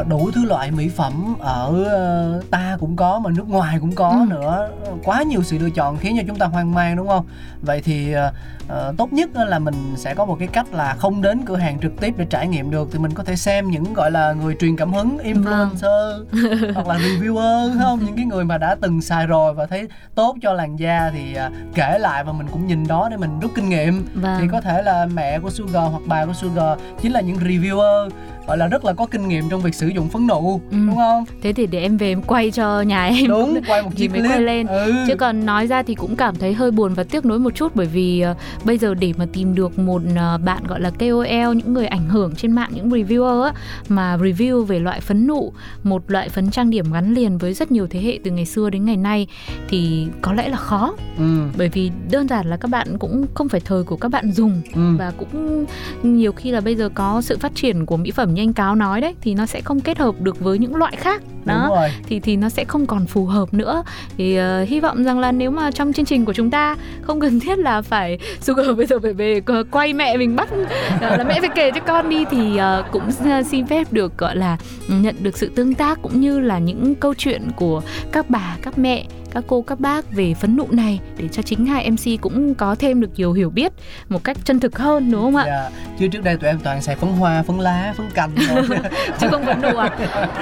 đủ 0.10 0.32
thứ 0.34 0.46
loại 0.46 0.72
mỹ 0.72 0.89
phẩm 0.89 1.36
ở 1.39 1.84
ờ, 1.86 2.41
ta 2.51 2.77
cũng 2.79 2.96
có 2.96 3.20
mà 3.20 3.29
nước 3.29 3.50
ngoài 3.50 3.77
cũng 3.82 3.91
có 3.96 4.10
Ừ. 4.10 4.25
nữa. 4.29 4.70
Quá 5.03 5.24
nhiều 5.24 5.44
sự 5.44 5.58
lựa 5.58 5.70
chọn 5.70 5.98
khiến 5.98 6.15
cho 6.17 6.24
chúng 6.27 6.38
ta 6.38 6.46
hoang 6.46 6.74
mang 6.74 6.96
đúng 6.96 7.08
không? 7.08 7.25
Vậy 7.62 7.82
thì 7.82 8.12
ờ, 8.13 8.32
ờ, 8.67 8.94
tốt 8.98 9.13
nhất 9.13 9.29
là 9.36 9.60
mình 9.60 9.94
sẽ 9.98 10.15
có 10.15 10.25
một 10.25 10.36
cái 10.39 10.48
cách 10.48 10.74
là 10.74 10.96
không 11.00 11.22
đến 11.22 11.41
cửa 11.46 11.56
hàng 11.56 11.79
trực 11.79 12.00
tiếp 12.00 12.13
để 12.17 12.25
trải 12.29 12.48
nghiệm 12.48 12.72
được 12.72 12.89
thì 12.91 13.00
mình 13.00 13.12
có 13.13 13.24
thể 13.24 13.36
xem 13.36 13.72
những 13.72 13.94
gọi 13.94 14.12
là 14.12 14.34
người 14.34 14.56
truyền 14.60 14.75
cảm 14.75 14.94
hứng 14.94 15.17
influencer 15.24 16.24
hoặc 16.74 16.88
là 16.88 16.98
reviewer 16.98 17.79
không? 17.84 18.00
Những 18.06 18.15
cái 18.15 18.25
người 18.25 18.46
mà 18.46 18.58
đã 18.58 18.75
từng 18.82 19.01
xài 19.01 19.27
rồi 19.27 19.53
và 19.53 19.65
thấy 19.65 19.88
tốt 20.15 20.36
cho 20.41 20.53
làn 20.53 20.75
da 20.79 21.10
thì 21.13 21.38
kể 21.74 21.98
lại 22.00 22.24
và 22.24 22.32
mình 22.32 22.48
cũng 22.51 22.67
nhìn 22.67 22.88
đó 22.88 23.08
để 23.12 23.17
mình 23.17 23.39
rút 23.39 23.51
kinh 23.56 23.70
nghiệm. 23.70 24.06
Vâng. 24.13 24.38
thì 24.41 24.48
có 24.51 24.62
thể 24.62 24.82
là 24.82 25.06
mẹ 25.13 25.39
của 25.39 25.50
Sugar 25.50 25.91
hoặc 25.91 26.01
bà 26.06 26.25
của 26.25 26.34
Sugar 26.34 26.79
chính 27.01 27.12
là 27.12 27.22
những 27.22 27.38
reviewer 27.38 28.10
gọi 28.48 28.58
là 28.58 28.68
rất 28.68 28.86
là 28.86 28.94
có 28.94 29.06
kinh 29.06 29.27
nghiệm 29.27 29.50
trong 29.50 29.62
việc 29.62 29.75
sử 29.75 29.88
dụng 29.88 30.10
phấn 30.10 30.27
nụ 30.27 30.62
Ừ. 30.72 30.77
đúng 30.88 30.96
không 30.96 31.25
thế 31.42 31.54
thì 31.54 31.66
để 31.68 31.82
em 31.82 31.98
về 31.98 32.08
em 32.12 32.22
quay 32.22 32.51
cho 32.51 32.82
nhà 32.82 33.06
em 33.06 33.27
đúng 33.27 33.62
quay 33.68 33.82
một 33.84 33.89
chiếc 33.96 34.08
clip 34.08 34.24
quay 34.30 34.42
lên 34.42 34.68
ừ. 34.68 34.94
chứ 35.08 35.16
còn 35.16 35.46
nói 35.46 35.68
ra 35.68 35.84
thì 35.84 35.96
cũng 35.96 36.16
cảm 36.16 36.36
thấy 36.36 36.54
hơi 36.54 36.72
buồn 36.72 36.94
và 36.94 37.04
tiếc 37.04 37.25
nuối 37.25 37.39
một 37.39 37.56
chút 37.56 37.75
bởi 37.75 37.86
vì 37.86 38.22
ờ, 38.22 38.36
bây 38.66 38.77
giờ 38.77 38.94
để 38.94 39.13
mà 39.18 39.25
tìm 39.34 39.56
được 39.56 39.80
một 39.80 40.01
ờ, 40.18 40.38
bạn 40.38 40.63
gọi 40.68 40.82
là 40.82 40.89
KOL 41.00 41.56
những 41.56 41.74
người 41.74 41.88
ảnh 41.88 42.10
hưởng 42.10 42.36
trên 42.36 42.51
mạng 42.51 42.72
những 42.75 42.89
reviewer 42.89 43.42
á 43.44 43.54
mà 43.89 44.18
review 44.18 44.63
về 44.63 44.80
loại 44.80 45.01
phấn 45.01 45.27
nụ 45.27 45.54
một 45.84 46.04
loại 46.12 46.30
phấn 46.30 46.51
trang 46.51 46.70
điểm 46.70 46.92
gắn 46.94 47.13
liền 47.13 47.38
với 47.38 47.54
rất 47.54 47.72
nhiều 47.72 47.88
thế 47.89 48.00
hệ 48.01 48.20
từ 48.24 48.32
ngày 48.32 48.46
xưa 48.46 48.70
đến 48.70 48.86
ngày 48.86 48.98
nay 48.98 49.27
thì 49.70 50.08
có 50.22 50.34
lẽ 50.34 50.50
là 50.50 50.58
khó 50.58 50.94
ừ. 51.18 51.39
bởi 51.58 51.70
vì 51.70 51.92
đơn 52.12 52.27
giản 52.27 52.48
là 52.48 52.58
các 52.58 52.68
bạn 52.72 52.98
cũng 53.00 53.25
không 53.34 53.50
phải 53.50 53.60
thời 53.66 53.84
của 53.84 53.96
các 53.96 54.10
bạn 54.12 54.32
dùng 54.32 54.62
Ừ. 54.75 54.96
và 55.00 55.12
cũng 55.18 55.66
nhiều 56.04 56.32
khi 56.32 56.51
là 56.51 56.62
bây 56.62 56.75
giờ 56.75 56.89
có 56.94 57.22
sự 57.22 57.38
phát 57.38 57.56
triển 57.56 57.86
của 57.86 57.98
mỹ 57.98 58.12
phẩm 58.12 58.34
như 58.38 58.44
anh 58.44 58.53
cáo 58.53 58.75
nói 58.75 59.01
đấy 59.01 59.15
thì 59.22 59.36
nó 59.36 59.46
sẽ 59.46 59.62
không 59.62 59.79
kết 59.79 59.98
hợp 59.98 60.22
được 60.22 60.39
với 60.39 60.58
những 60.58 60.75
loại 60.75 60.96
khác. 60.96 61.22
Đó 61.46 61.88
thì 62.03 62.20
thì 62.20 62.36
nó 62.36 62.50
sẽ 62.50 62.65
không 62.65 62.86
còn 62.86 63.06
phù 63.06 63.25
hợp 63.25 63.53
nữa. 63.53 63.84
Thì 64.17 64.36
ờ, 64.36 64.63
hy 64.63 64.79
vọng 64.79 65.03
rằng 65.03 65.20
là 65.20 65.32
nếu 65.32 65.51
mà 65.51 65.72
trong 65.72 65.94
chương 65.94 66.06
trình 66.06 66.25
của 66.25 66.34
chúng 66.34 66.51
ta 66.51 66.75
không 67.01 67.20
cần 67.20 67.39
thiết 67.39 67.60
là 67.60 67.82
phải 67.82 68.20
sugar 68.41 68.67
bây 68.77 68.86
giờ 68.86 69.00
phải 69.00 69.13
về 69.13 69.41
quay 69.72 69.94
mẹ 69.94 70.17
mình 70.17 70.36
bắt 70.36 70.50
là 71.01 71.24
mẹ 71.27 71.39
phải 71.39 71.50
kể 71.56 71.72
cho 71.72 71.79
con 71.79 72.10
đi 72.10 72.25
thì 72.32 72.58
ờ, 72.58 72.84
cũng 72.91 73.10
ờ, 73.25 73.44
xin 73.44 73.67
phép 73.67 73.94
được 73.94 74.17
gọi 74.17 74.36
là 74.36 74.58
nhận 74.88 75.15
được 75.20 75.38
sự 75.38 75.51
tương 75.56 75.74
tác 75.74 76.01
cũng 76.01 76.22
như 76.22 76.39
là 76.39 76.60
những 76.60 76.96
câu 76.96 77.13
chuyện 77.13 77.41
của 77.56 77.82
các 78.12 78.29
bà 78.29 78.58
các 78.62 78.77
mẹ 78.77 79.06
các 79.32 79.44
cô 79.48 79.62
các 79.62 79.80
bác 79.80 80.12
về 80.12 80.34
phấn 80.34 80.56
nụ 80.58 80.68
này 80.72 81.00
để 81.18 81.28
cho 81.28 81.42
chính 81.42 81.66
hai 81.66 81.92
MC 81.92 82.22
cũng 82.22 82.56
có 82.56 82.76
thêm 82.76 83.02
được 83.02 83.10
nhiều 83.16 83.34
hiểu 83.34 83.50
biết 83.50 83.74
một 84.10 84.24
cách 84.24 84.38
chân 84.44 84.60
thực 84.60 84.78
hơn 84.80 85.12
đúng 85.12 85.22
không 85.22 85.36
ạ? 85.36 85.44
Dạ. 85.48 85.70
chứ 86.00 86.08
trước 86.08 86.24
đây 86.24 86.38
tụi 86.38 86.50
em 86.50 86.60
toàn 86.64 86.82
xài 86.82 86.96
phấn 86.96 87.10
hoa 87.10 87.44
phấn 87.44 87.58
lá 87.60 87.94
phấn 87.98 88.06
cành 88.14 88.32
thôi 88.48 88.64
chứ 89.20 89.28
không 89.32 89.46
phấn 89.46 89.62
nụ 89.62 89.78
à 89.78 89.90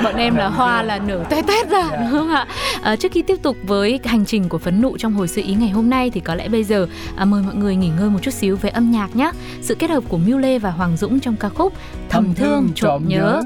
bọn 0.03 0.15
em 0.15 0.35
là 0.35 0.47
hoa 0.47 0.83
là 0.83 0.99
nở 0.99 1.23
té 1.29 1.41
tét 1.41 1.69
ra 1.69 1.87
Dạ. 1.91 1.97
đúng 1.97 2.11
không 2.11 2.29
ạ 2.29 2.47
à, 2.83 2.95
trước 2.95 3.11
khi 3.11 3.21
tiếp 3.21 3.37
tục 3.43 3.57
với 3.63 3.99
hành 4.05 4.25
trình 4.25 4.49
của 4.49 4.57
phấn 4.57 4.81
nụ 4.81 4.97
trong 4.97 5.13
hồi 5.13 5.27
sự 5.27 5.41
ý 5.45 5.53
ngày 5.53 5.69
hôm 5.69 5.89
nay 5.89 6.09
thì 6.09 6.19
có 6.19 6.35
lẽ 6.35 6.47
bây 6.47 6.63
giờ 6.63 6.87
à, 7.15 7.25
mời 7.25 7.43
mọi 7.43 7.55
người 7.55 7.75
nghỉ 7.75 7.89
ngơi 7.99 8.09
một 8.09 8.19
chút 8.21 8.31
xíu 8.33 8.55
với 8.57 8.71
âm 8.71 8.91
nhạc 8.91 9.15
nhé 9.15 9.31
sự 9.61 9.75
kết 9.75 9.89
hợp 9.89 10.03
của 10.09 10.17
Miu 10.17 10.37
Lê 10.37 10.59
và 10.59 10.71
Hoàng 10.71 10.97
Dũng 10.97 11.19
trong 11.19 11.35
ca 11.35 11.49
khúc 11.49 11.73
thầm 12.09 12.33
thương 12.35 12.69
trộm 12.75 13.03
nhớ 13.07 13.41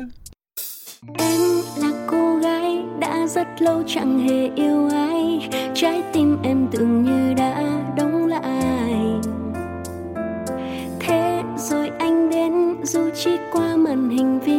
Em 1.17 1.41
là 1.77 1.89
cô 2.11 2.35
gái 2.37 2.77
đã 2.99 3.27
rất 3.27 3.47
lâu 3.59 3.83
chẳng 3.87 4.27
hề 4.27 4.49
yêu 4.55 4.89
ai 4.93 5.18
Trái 5.73 6.03
tim 6.13 6.37
em 6.43 6.67
tưởng 6.71 7.03
như 7.03 7.33
đã 7.33 7.63
đóng 7.97 8.27
lại. 8.27 9.21
Thế 10.99 11.43
rồi 11.57 11.91
anh 11.99 12.29
đến, 12.29 12.75
dù 12.83 13.09
chỉ 13.15 13.31
qua 13.51 13.75
màn 13.75 14.09
hình 14.09 14.39
vi 14.39 14.58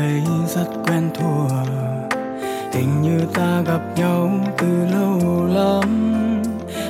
thấy 0.00 0.22
rất 0.46 0.66
quen 0.86 1.10
thuộc. 1.14 1.50
Hình 2.72 3.02
như 3.02 3.20
ta 3.34 3.62
gặp 3.66 3.80
nhau 3.96 4.30
từ 4.58 4.66
lâu 4.92 5.44
lắm. 5.46 6.12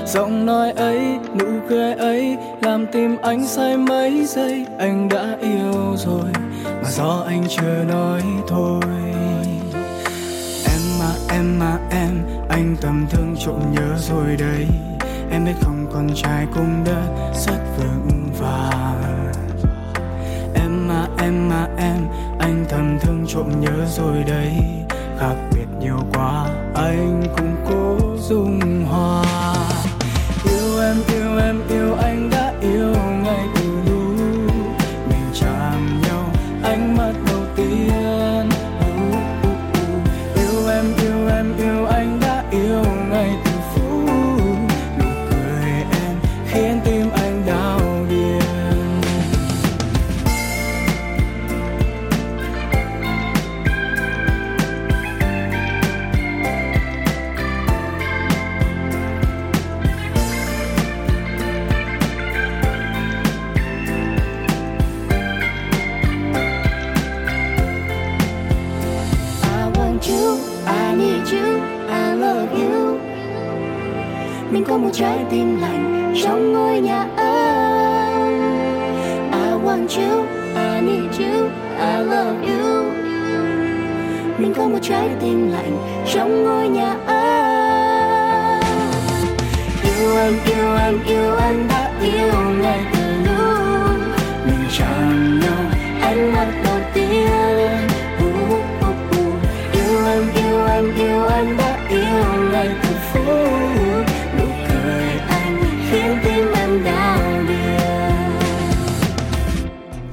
Giọng 0.07 0.47
nói 0.47 0.73
ấy, 0.73 1.19
nụ 1.39 1.47
cười 1.69 1.93
ấy, 1.93 2.37
làm 2.63 2.87
tim 2.93 3.17
anh 3.23 3.47
say 3.47 3.77
mấy 3.77 4.27
giây. 4.27 4.67
Anh 4.79 5.09
đã 5.09 5.37
yêu 5.41 5.97
rồi, 5.97 6.31
mà 6.83 6.91
do 6.91 7.25
anh 7.27 7.45
chưa 7.49 7.85
nói 7.89 8.23
thôi. 8.49 8.81
Em 10.65 10.81
mà 10.99 11.11
em 11.31 11.59
mà, 11.59 11.79
em, 11.91 12.11
anh 12.49 12.77
tầm 12.81 13.07
thương 13.11 13.37
trộm 13.39 13.61
nhớ 13.73 13.97
rồi 13.99 14.37
đấy. 14.39 14.67
Em 15.31 15.45
biết 15.45 15.55
không, 15.61 15.87
con 15.93 16.09
trai 16.15 16.47
cũng 16.55 16.85
đã 16.85 17.03
rất 17.47 17.61
vững 17.79 18.29
vàng. 18.39 19.33
Em 20.55 20.89
mà 20.89 21.07
em 21.19 21.49
mà, 21.49 21.69
em 21.79 22.10
anh 22.41 22.65
thầm 22.69 22.99
thương 23.01 23.25
trộm 23.29 23.61
nhớ 23.61 23.87
rồi 23.97 24.25
đấy, 24.27 24.53
khác 25.19 25.35
biệt 25.55 25.67
nhiều 25.81 25.99
quá, 26.15 26.47
anh 26.75 27.23
cũng 27.37 27.57
cố 27.69 28.17
dung 28.29 28.85
hòa 28.85 29.25
yêu 30.45 30.81
em 30.83 30.97
yêu 31.09 31.39
em, 31.39 31.61
yêu 31.69 31.95
anh 31.95 32.31
đã 32.31 32.53
yêu 32.61 32.95
ngày. 33.25 33.60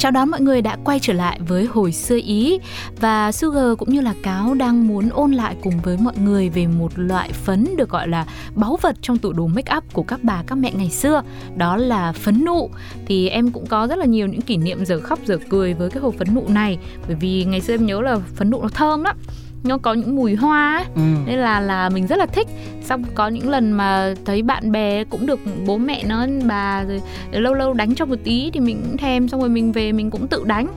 Chào 0.08 0.12
đón 0.12 0.30
mọi 0.30 0.41
người 0.41 0.62
đã 0.62 0.78
quay 0.84 1.00
trở 1.02 1.13
lại 1.13 1.39
với 1.48 1.65
hồi 1.65 1.91
xưa 1.91 2.20
Ý. 2.24 2.60
Và 3.00 3.32
Sugar 3.32 3.78
cũng 3.78 3.89
như 3.89 4.02
là 4.02 4.13
Cáo 4.24 4.54
đang 4.54 4.88
muốn 4.88 5.10
ôn 5.10 5.32
lại 5.32 5.56
cùng 5.63 5.74
với 5.84 5.98
mọi 5.98 6.13
người 6.17 6.50
về 6.50 6.67
một 6.67 6.91
loại 6.96 7.32
phấn 7.32 7.67
được 7.78 7.89
gọi 7.89 8.08
là 8.08 8.26
báu 8.56 8.78
vật 8.82 8.96
trong 9.02 9.17
tủ 9.17 9.34
đồ 9.34 9.48
make 9.48 9.76
up 9.78 9.93
của 9.93 10.04
các 10.04 10.20
bà, 10.24 10.43
các 10.48 10.56
mẹ 10.56 10.72
ngày 10.72 10.89
xưa. 10.89 11.24
Đó 11.56 11.78
là 11.78 12.12
phấn 12.12 12.46
nụ. 12.46 12.70
Thì 13.06 13.30
em 13.30 13.52
cũng 13.52 13.65
có 13.65 13.88
rất 13.88 13.98
là 13.98 14.06
nhiều 14.06 14.28
những 14.28 14.41
kỷ 14.41 14.58
niệm 14.58 14.86
giờ 14.86 15.00
khóc 15.00 15.20
giờ 15.26 15.38
cười 15.50 15.74
với 15.74 15.89
cái 15.89 16.02
hộp 16.02 16.13
phấn 16.13 16.36
nụ 16.36 16.43
này. 16.48 16.78
Bởi 17.08 17.15
vì 17.15 17.46
ngày 17.46 17.62
xưa 17.62 17.74
em 17.74 17.86
nhớ 17.86 18.02
là 18.02 18.20
phấn 18.36 18.50
nụ 18.50 18.62
nó 18.62 18.70
thơm 18.70 19.04
lắm 19.04 19.17
nó 19.63 19.78
có 19.78 19.93
những 19.93 20.15
mùi 20.15 20.36
hoa 20.36 20.76
ấy. 20.76 20.86
Ừ. 20.96 21.02
nên 21.26 21.39
là 21.39 21.60
là 21.60 21.89
mình 21.89 22.08
rất 22.08 22.20
là 22.20 22.26
thích. 22.26 22.48
Xong 22.84 23.04
có 23.15 23.28
những 23.28 23.50
lần 23.50 23.72
mà 23.72 24.13
thấy 24.26 24.41
bạn 24.41 24.72
bè 24.72 25.04
cũng 25.04 25.26
được 25.26 25.39
bố 25.65 25.78
mẹ 25.78 26.04
nó 26.08 26.26
bà 26.48 26.84
rồi 26.84 27.02
lâu 27.32 27.54
lâu 27.54 27.74
đánh 27.74 27.96
cho 27.96 28.06
một 28.06 28.15
tí 28.24 28.52
thì 28.54 28.60
mình 28.60 28.82
cũng 28.88 28.98
thèm. 28.98 29.28
Xong 29.28 29.39
rồi 29.39 29.50
mình 29.50 29.72
về 29.72 29.91
mình 29.91 30.12
cũng 30.12 30.28
tự 30.28 30.43
đánh. 30.46 30.67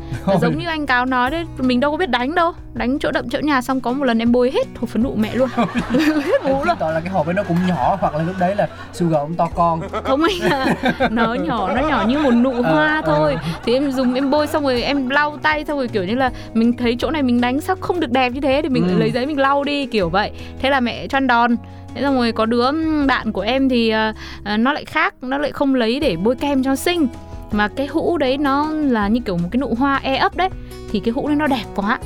Giống 0.40 0.58
như 0.58 0.68
anh 0.68 0.86
cáo 0.86 1.06
nói 1.06 1.30
đấy 1.30 1.46
mình 1.58 1.80
đâu 1.80 1.90
có 1.90 1.96
biết 1.96 2.10
đánh 2.10 2.34
đâu. 2.34 2.52
Đánh 2.74 2.98
chỗ 2.98 3.10
đậm 3.10 3.28
chỗ 3.28 3.38
nhà 3.38 3.62
xong 3.62 3.80
có 3.80 3.92
một 3.92 4.04
lần 4.04 4.18
em 4.18 4.32
bôi 4.32 4.50
hết 4.50 4.66
hộp 4.80 4.90
phấn 4.90 5.02
nụ 5.02 5.14
mẹ 5.14 5.34
luôn. 5.34 5.48
Hết 5.88 6.44
bú 6.44 6.64
luôn. 6.64 6.76
Là 6.80 7.00
cái 7.00 7.08
hộp 7.10 7.26
ấy 7.26 7.34
nó 7.34 7.42
cũng 7.42 7.56
nhỏ 7.68 7.96
hoặc 8.00 8.14
là 8.14 8.22
lúc 8.22 8.34
đấy 8.38 8.56
là 8.56 8.68
sugar 8.92 9.18
ông 9.18 9.34
to 9.34 9.48
con. 9.54 9.80
Không 10.04 10.22
anh 10.22 10.52
à, 10.52 10.74
nó 11.10 11.34
nhỏ 11.34 11.74
nó 11.74 11.88
nhỏ 11.88 12.04
như 12.08 12.18
một 12.18 12.30
nụ 12.30 12.62
hoa 12.62 12.86
à, 12.86 13.02
thôi. 13.06 13.34
À. 13.34 13.42
thì 13.64 13.74
em 13.74 13.92
dùng 13.92 14.14
em 14.14 14.30
bôi 14.30 14.46
xong 14.46 14.62
rồi 14.62 14.82
em 14.82 15.08
lau 15.08 15.38
tay 15.42 15.64
xong 15.64 15.78
rồi 15.78 15.88
kiểu 15.88 16.04
như 16.04 16.14
là 16.14 16.30
mình 16.54 16.72
thấy 16.72 16.96
chỗ 16.98 17.10
này 17.10 17.22
mình 17.22 17.40
đánh 17.40 17.60
sao 17.60 17.76
không 17.80 18.00
được 18.00 18.10
đẹp 18.10 18.32
như 18.32 18.40
thế. 18.40 18.60
Thì 18.62 18.68
mình 18.70 18.88
ừ. 18.88 18.98
lấy 18.98 19.10
giấy 19.10 19.26
mình 19.26 19.38
lau 19.38 19.64
đi 19.64 19.86
kiểu 19.86 20.08
vậy. 20.08 20.30
Thế 20.58 20.70
là 20.70 20.80
mẹ 20.80 21.06
cho 21.06 21.16
ăn 21.18 21.26
đòn. 21.26 21.56
Thế 21.94 22.02
xong 22.02 22.16
rồi 22.16 22.32
có 22.32 22.46
đứa 22.46 22.70
bạn 23.06 23.32
của 23.32 23.40
em 23.40 23.68
thì 23.68 23.92
uh, 24.10 24.58
nó 24.58 24.72
lại 24.72 24.84
khác 24.84 25.14
nó 25.22 25.38
lại 25.38 25.52
không 25.52 25.74
lấy 25.74 26.00
để 26.00 26.16
bôi 26.16 26.36
kem 26.36 26.62
cho 26.62 26.76
xinh. 26.76 27.08
Mà 27.52 27.68
cái 27.68 27.86
hũ 27.86 28.18
đấy 28.18 28.38
nó 28.38 28.70
là 28.70 29.08
như 29.08 29.20
kiểu 29.26 29.36
một 29.36 29.48
cái 29.50 29.60
nụ 29.60 29.74
hoa 29.78 30.00
e 30.02 30.16
ấp 30.16 30.36
đấy. 30.36 30.48
Thì 30.90 31.00
cái 31.00 31.12
hũ 31.12 31.28
đấy 31.28 31.36
nó 31.36 31.46
đẹp 31.46 31.64
quá 31.74 31.98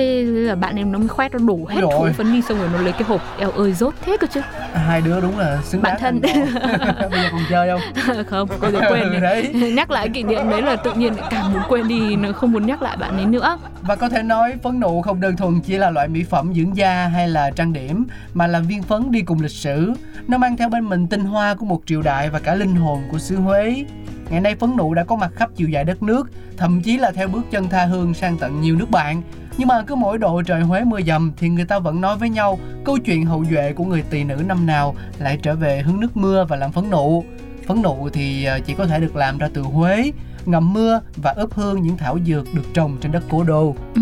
thế 0.00 0.22
là 0.22 0.54
bạn 0.54 0.76
em 0.76 0.92
nó 0.92 0.98
mới 0.98 1.08
khoét 1.08 1.32
nó 1.32 1.38
đổ 1.38 1.58
hết 1.68 1.80
hũ 1.80 2.08
phấn 2.16 2.32
đi 2.32 2.42
xong 2.42 2.58
rồi 2.58 2.68
nó 2.72 2.80
lấy 2.80 2.92
cái 2.92 3.02
hộp 3.02 3.20
eo 3.38 3.50
ơi 3.50 3.72
rốt 3.72 3.94
thế 4.00 4.16
cơ 4.20 4.26
chứ. 4.32 4.40
Hai 4.72 5.00
đứa 5.00 5.20
đúng 5.20 5.38
là 5.38 5.62
xứng 5.62 5.82
bạn 5.82 5.96
thân. 6.00 6.20
bây 7.10 7.22
giờ 7.22 7.28
còn 7.32 7.40
chơi 7.50 7.68
không? 7.68 7.80
Không 8.26 8.48
cô 8.60 8.70
rồi 8.70 8.82
quên 8.90 9.20
đấy. 9.20 9.52
Nhắc 9.74 9.90
lại 9.90 10.08
kỷ 10.08 10.22
niệm 10.22 10.50
đấy 10.50 10.62
là 10.62 10.76
tự 10.76 10.92
nhiên 10.94 11.14
càng 11.30 11.52
muốn 11.52 11.62
quên 11.68 11.88
đi 11.88 12.16
nó 12.16 12.32
không 12.32 12.52
muốn 12.52 12.66
nhắc 12.66 12.82
lại 12.82 12.96
bạn 12.96 13.16
ấy 13.16 13.26
nữa. 13.26 13.58
Và 13.82 13.96
có 13.96 14.08
thể 14.08 14.22
nói 14.22 14.54
phấn 14.62 14.80
nụ 14.80 15.02
không 15.02 15.20
đơn 15.20 15.36
thuần 15.36 15.60
chỉ 15.60 15.78
là 15.78 15.90
loại 15.90 16.08
mỹ 16.08 16.24
phẩm 16.24 16.52
dưỡng 16.54 16.76
da 16.76 17.06
hay 17.06 17.28
là 17.28 17.50
trang 17.50 17.72
điểm 17.72 18.06
mà 18.34 18.46
là 18.46 18.60
viên 18.60 18.82
phấn 18.82 19.10
đi 19.10 19.22
cùng 19.22 19.40
lịch 19.40 19.50
sử. 19.50 19.92
Nó 20.28 20.38
mang 20.38 20.56
theo 20.56 20.68
bên 20.68 20.88
mình 20.88 21.06
tinh 21.06 21.24
hoa 21.24 21.54
của 21.54 21.66
một 21.66 21.82
triều 21.86 22.02
đại 22.02 22.30
và 22.30 22.38
cả 22.38 22.54
linh 22.54 22.76
hồn 22.76 23.02
của 23.12 23.18
xứ 23.18 23.36
Huế. 23.36 23.84
Ngày 24.30 24.40
nay 24.40 24.54
phấn 24.54 24.76
nụ 24.76 24.94
đã 24.94 25.04
có 25.04 25.16
mặt 25.16 25.30
khắp 25.34 25.50
chiều 25.56 25.68
dài 25.68 25.84
đất 25.84 26.02
nước, 26.02 26.30
thậm 26.56 26.82
chí 26.82 26.98
là 26.98 27.10
theo 27.10 27.28
bước 27.28 27.42
chân 27.50 27.68
tha 27.68 27.84
hương 27.84 28.14
sang 28.14 28.38
tận 28.38 28.60
nhiều 28.60 28.76
nước 28.76 28.90
bạn. 28.90 29.22
Nhưng 29.60 29.68
mà 29.68 29.82
cứ 29.82 29.94
mỗi 29.94 30.18
độ 30.18 30.42
trời 30.42 30.62
Huế 30.62 30.84
mưa 30.84 31.00
dầm 31.06 31.32
thì 31.36 31.48
người 31.48 31.64
ta 31.64 31.78
vẫn 31.78 32.00
nói 32.00 32.16
với 32.16 32.28
nhau 32.30 32.58
câu 32.84 32.98
chuyện 32.98 33.26
hậu 33.26 33.44
duệ 33.50 33.72
của 33.72 33.84
người 33.84 34.02
tỳ 34.10 34.24
nữ 34.24 34.42
năm 34.46 34.66
nào 34.66 34.94
lại 35.18 35.38
trở 35.42 35.54
về 35.54 35.82
hứng 35.82 36.00
nước 36.00 36.16
mưa 36.16 36.44
và 36.48 36.56
làm 36.56 36.72
phấn 36.72 36.90
nụ. 36.90 37.24
Phấn 37.66 37.82
nụ 37.82 38.08
thì 38.12 38.44
à, 38.44 38.58
chỉ 38.58 38.74
có 38.74 38.86
thể 38.86 39.00
được 39.00 39.16
làm 39.16 39.38
ra 39.38 39.48
từ 39.54 39.62
Huế, 39.62 40.12
ngầm 40.46 40.72
mưa 40.72 41.00
và 41.16 41.30
ướp 41.30 41.54
hương 41.54 41.82
những 41.82 41.96
thảo 41.96 42.18
dược 42.26 42.54
được 42.54 42.74
trồng 42.74 42.96
trên 43.00 43.12
đất 43.12 43.22
cố 43.30 43.44
đô. 43.44 43.74
Ừ, 43.94 44.00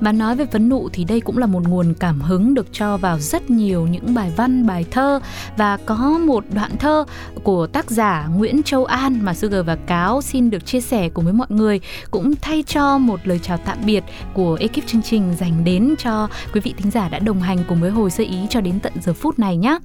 và 0.00 0.12
nói 0.12 0.36
về 0.36 0.46
phấn 0.46 0.68
nụ 0.68 0.88
thì 0.92 1.04
đây 1.04 1.20
cũng 1.20 1.38
là 1.38 1.46
một 1.46 1.68
nguồn 1.68 1.94
cảm 1.94 2.20
hứng 2.20 2.54
được 2.54 2.66
cho 2.72 2.96
vào 2.96 3.18
rất 3.18 3.50
nhiều 3.50 3.86
những 3.86 4.14
bài 4.14 4.32
văn, 4.36 4.66
bài 4.66 4.84
thơ. 4.90 5.20
Và 5.56 5.76
có 5.76 6.18
một 6.26 6.44
đoạn 6.54 6.76
thơ 6.76 7.04
của 7.42 7.66
tác 7.66 7.90
giả 7.90 8.26
Nguyễn 8.36 8.62
Châu 8.62 8.84
An 8.84 9.18
mà 9.22 9.34
Sugar 9.34 9.66
và 9.66 9.76
Cáo 9.76 10.22
xin 10.22 10.50
được 10.50 10.66
chia 10.66 10.80
sẻ 10.80 11.08
cùng 11.08 11.24
với 11.24 11.34
mọi 11.34 11.46
người 11.50 11.80
cũng 12.10 12.34
thay 12.40 12.62
cho 12.66 12.98
một 12.98 13.20
lời 13.24 13.38
chào 13.42 13.56
tạm 13.56 13.78
biệt 13.86 14.04
của 14.34 14.56
ekip 14.60 14.86
chương 14.86 15.02
trình 15.02 15.34
dành 15.40 15.64
đến 15.64 15.94
cho 15.98 16.28
quý 16.54 16.60
vị 16.60 16.74
thính 16.76 16.90
giả 16.90 17.08
đã 17.08 17.18
đồng 17.18 17.40
hành 17.40 17.58
cùng 17.68 17.80
với 17.80 17.90
Hồi 17.90 18.10
Sơ 18.10 18.24
Ý 18.24 18.38
cho 18.50 18.60
đến 18.60 18.80
tận 18.80 18.92
giờ 19.02 19.12
phút 19.12 19.38
này 19.38 19.56
nhé 19.56 19.78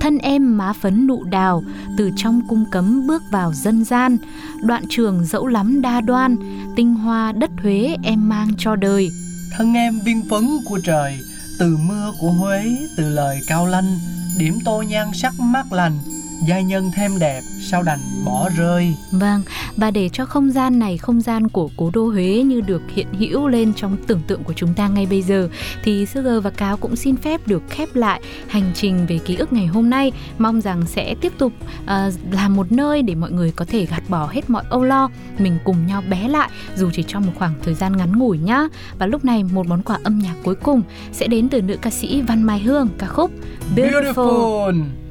thân 0.00 0.18
em 0.18 0.58
má 0.58 0.72
phấn 0.72 1.06
nụ 1.06 1.24
đào, 1.24 1.64
từ 1.96 2.10
trong 2.16 2.40
cung 2.48 2.64
cấm 2.70 3.06
bước 3.06 3.22
vào 3.30 3.52
dân 3.54 3.84
gian. 3.84 4.18
Đoạn 4.62 4.84
trường 4.88 5.24
dẫu 5.24 5.46
lắm 5.46 5.82
đa 5.82 6.00
đoan, 6.00 6.36
tinh 6.76 6.94
hoa 6.94 7.32
đất 7.32 7.50
huế 7.62 7.96
em 8.02 8.28
mang 8.28 8.48
cho 8.58 8.76
đời. 8.76 9.10
Thân 9.56 9.74
em 9.74 10.00
viên 10.04 10.28
phấn 10.28 10.48
của 10.64 10.80
trời, 10.84 11.18
từ 11.58 11.76
mưa 11.76 12.12
của 12.20 12.30
huế, 12.30 12.76
từ 12.96 13.08
lời 13.08 13.40
cao 13.46 13.66
lanh, 13.66 13.98
điểm 14.38 14.58
tô 14.64 14.82
nhan 14.82 15.08
sắc 15.14 15.40
mát 15.40 15.72
lành 15.72 15.98
giai 16.48 16.64
nhân 16.64 16.90
thêm 16.94 17.18
đẹp 17.18 17.40
sao 17.60 17.82
đành 17.82 17.98
bỏ 18.24 18.48
rơi? 18.56 18.94
Vâng 19.12 19.42
và 19.76 19.90
để 19.90 20.08
cho 20.12 20.26
không 20.26 20.50
gian 20.50 20.78
này 20.78 20.98
không 20.98 21.20
gian 21.20 21.48
của 21.48 21.70
cố 21.76 21.90
đô 21.94 22.06
huế 22.06 22.42
như 22.46 22.60
được 22.60 22.82
hiện 22.94 23.06
hữu 23.18 23.48
lên 23.48 23.72
trong 23.74 23.96
tưởng 24.06 24.20
tượng 24.26 24.44
của 24.44 24.52
chúng 24.52 24.74
ta 24.74 24.88
ngay 24.88 25.06
bây 25.06 25.22
giờ 25.22 25.48
thì 25.84 26.06
sugar 26.06 26.42
và 26.42 26.50
cáo 26.50 26.76
cũng 26.76 26.96
xin 26.96 27.16
phép 27.16 27.48
được 27.48 27.62
khép 27.70 27.88
lại 27.94 28.20
hành 28.46 28.70
trình 28.74 29.06
về 29.06 29.18
ký 29.18 29.36
ức 29.36 29.52
ngày 29.52 29.66
hôm 29.66 29.90
nay. 29.90 30.12
Mong 30.38 30.60
rằng 30.60 30.82
sẽ 30.86 31.14
tiếp 31.20 31.32
tục 31.38 31.52
uh, 31.82 31.88
là 32.32 32.48
một 32.48 32.72
nơi 32.72 33.02
để 33.02 33.14
mọi 33.14 33.30
người 33.30 33.52
có 33.56 33.64
thể 33.64 33.86
gạt 33.86 34.02
bỏ 34.08 34.28
hết 34.32 34.50
mọi 34.50 34.64
âu 34.70 34.84
lo 34.84 35.10
mình 35.38 35.58
cùng 35.64 35.86
nhau 35.86 36.02
bé 36.10 36.28
lại 36.28 36.50
dù 36.76 36.90
chỉ 36.92 37.02
trong 37.02 37.26
một 37.26 37.32
khoảng 37.38 37.54
thời 37.62 37.74
gian 37.74 37.96
ngắn 37.96 38.18
ngủi 38.18 38.38
nhá. 38.38 38.68
Và 38.98 39.06
lúc 39.06 39.24
này 39.24 39.44
một 39.44 39.66
món 39.66 39.82
quà 39.82 39.98
âm 40.04 40.18
nhạc 40.18 40.34
cuối 40.44 40.54
cùng 40.54 40.82
sẽ 41.12 41.26
đến 41.26 41.48
từ 41.48 41.62
nữ 41.62 41.76
ca 41.82 41.90
sĩ 41.90 42.22
Văn 42.22 42.42
Mai 42.42 42.60
Hương 42.60 42.88
ca 42.98 43.06
khúc 43.06 43.30
Beautiful, 43.76 44.14
Beautiful. 44.14 45.01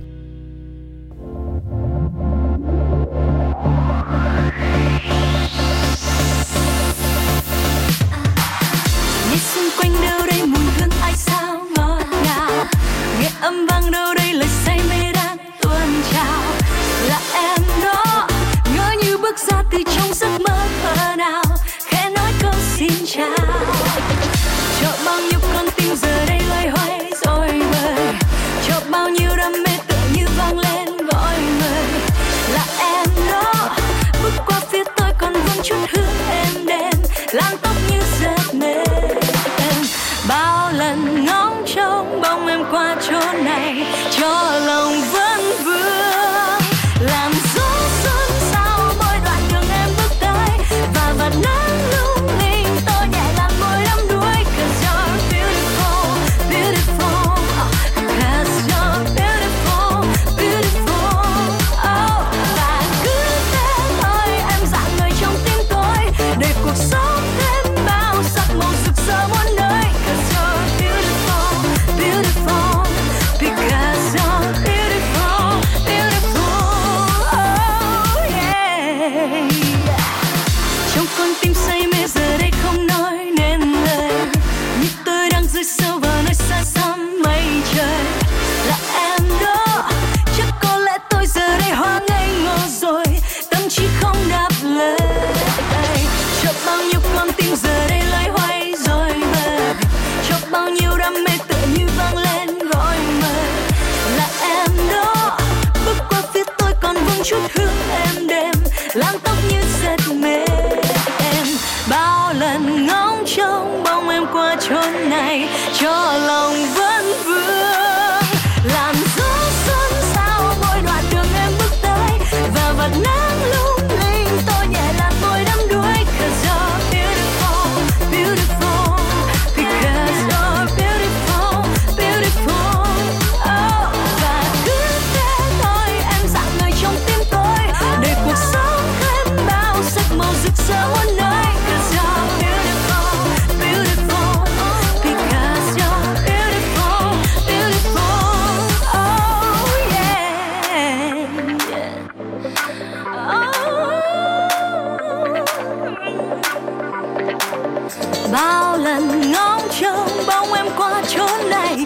bao 158.31 158.77
lần 158.77 159.31
ngóng 159.31 159.67
trông 159.79 160.07
bóng 160.27 160.53
em 160.53 160.65
qua 160.77 161.01
chốn 161.07 161.49
này. 161.49 161.85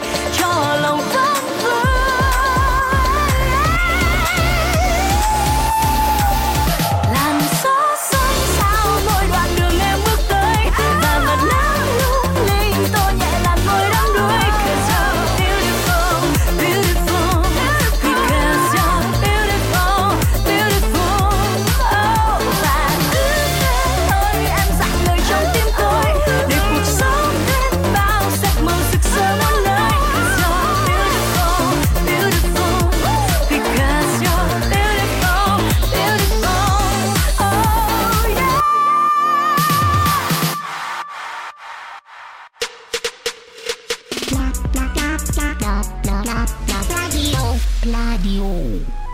Nhẹ 47.85 49.04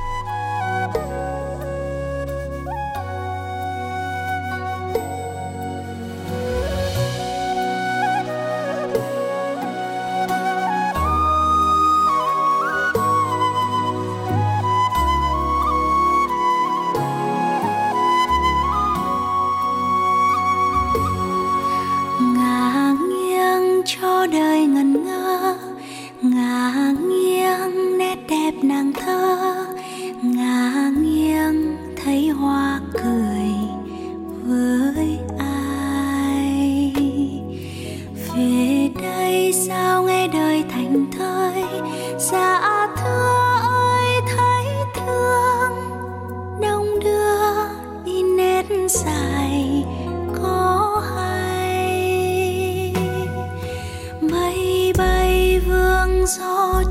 gió 56.27 56.90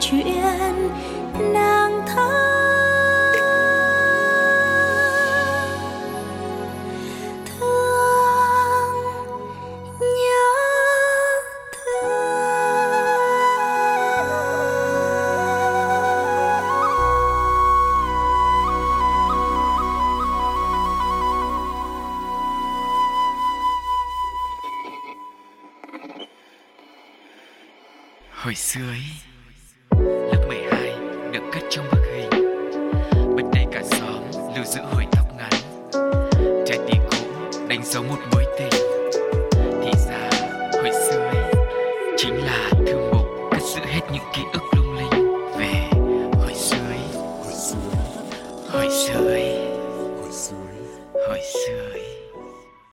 去。 0.00 0.39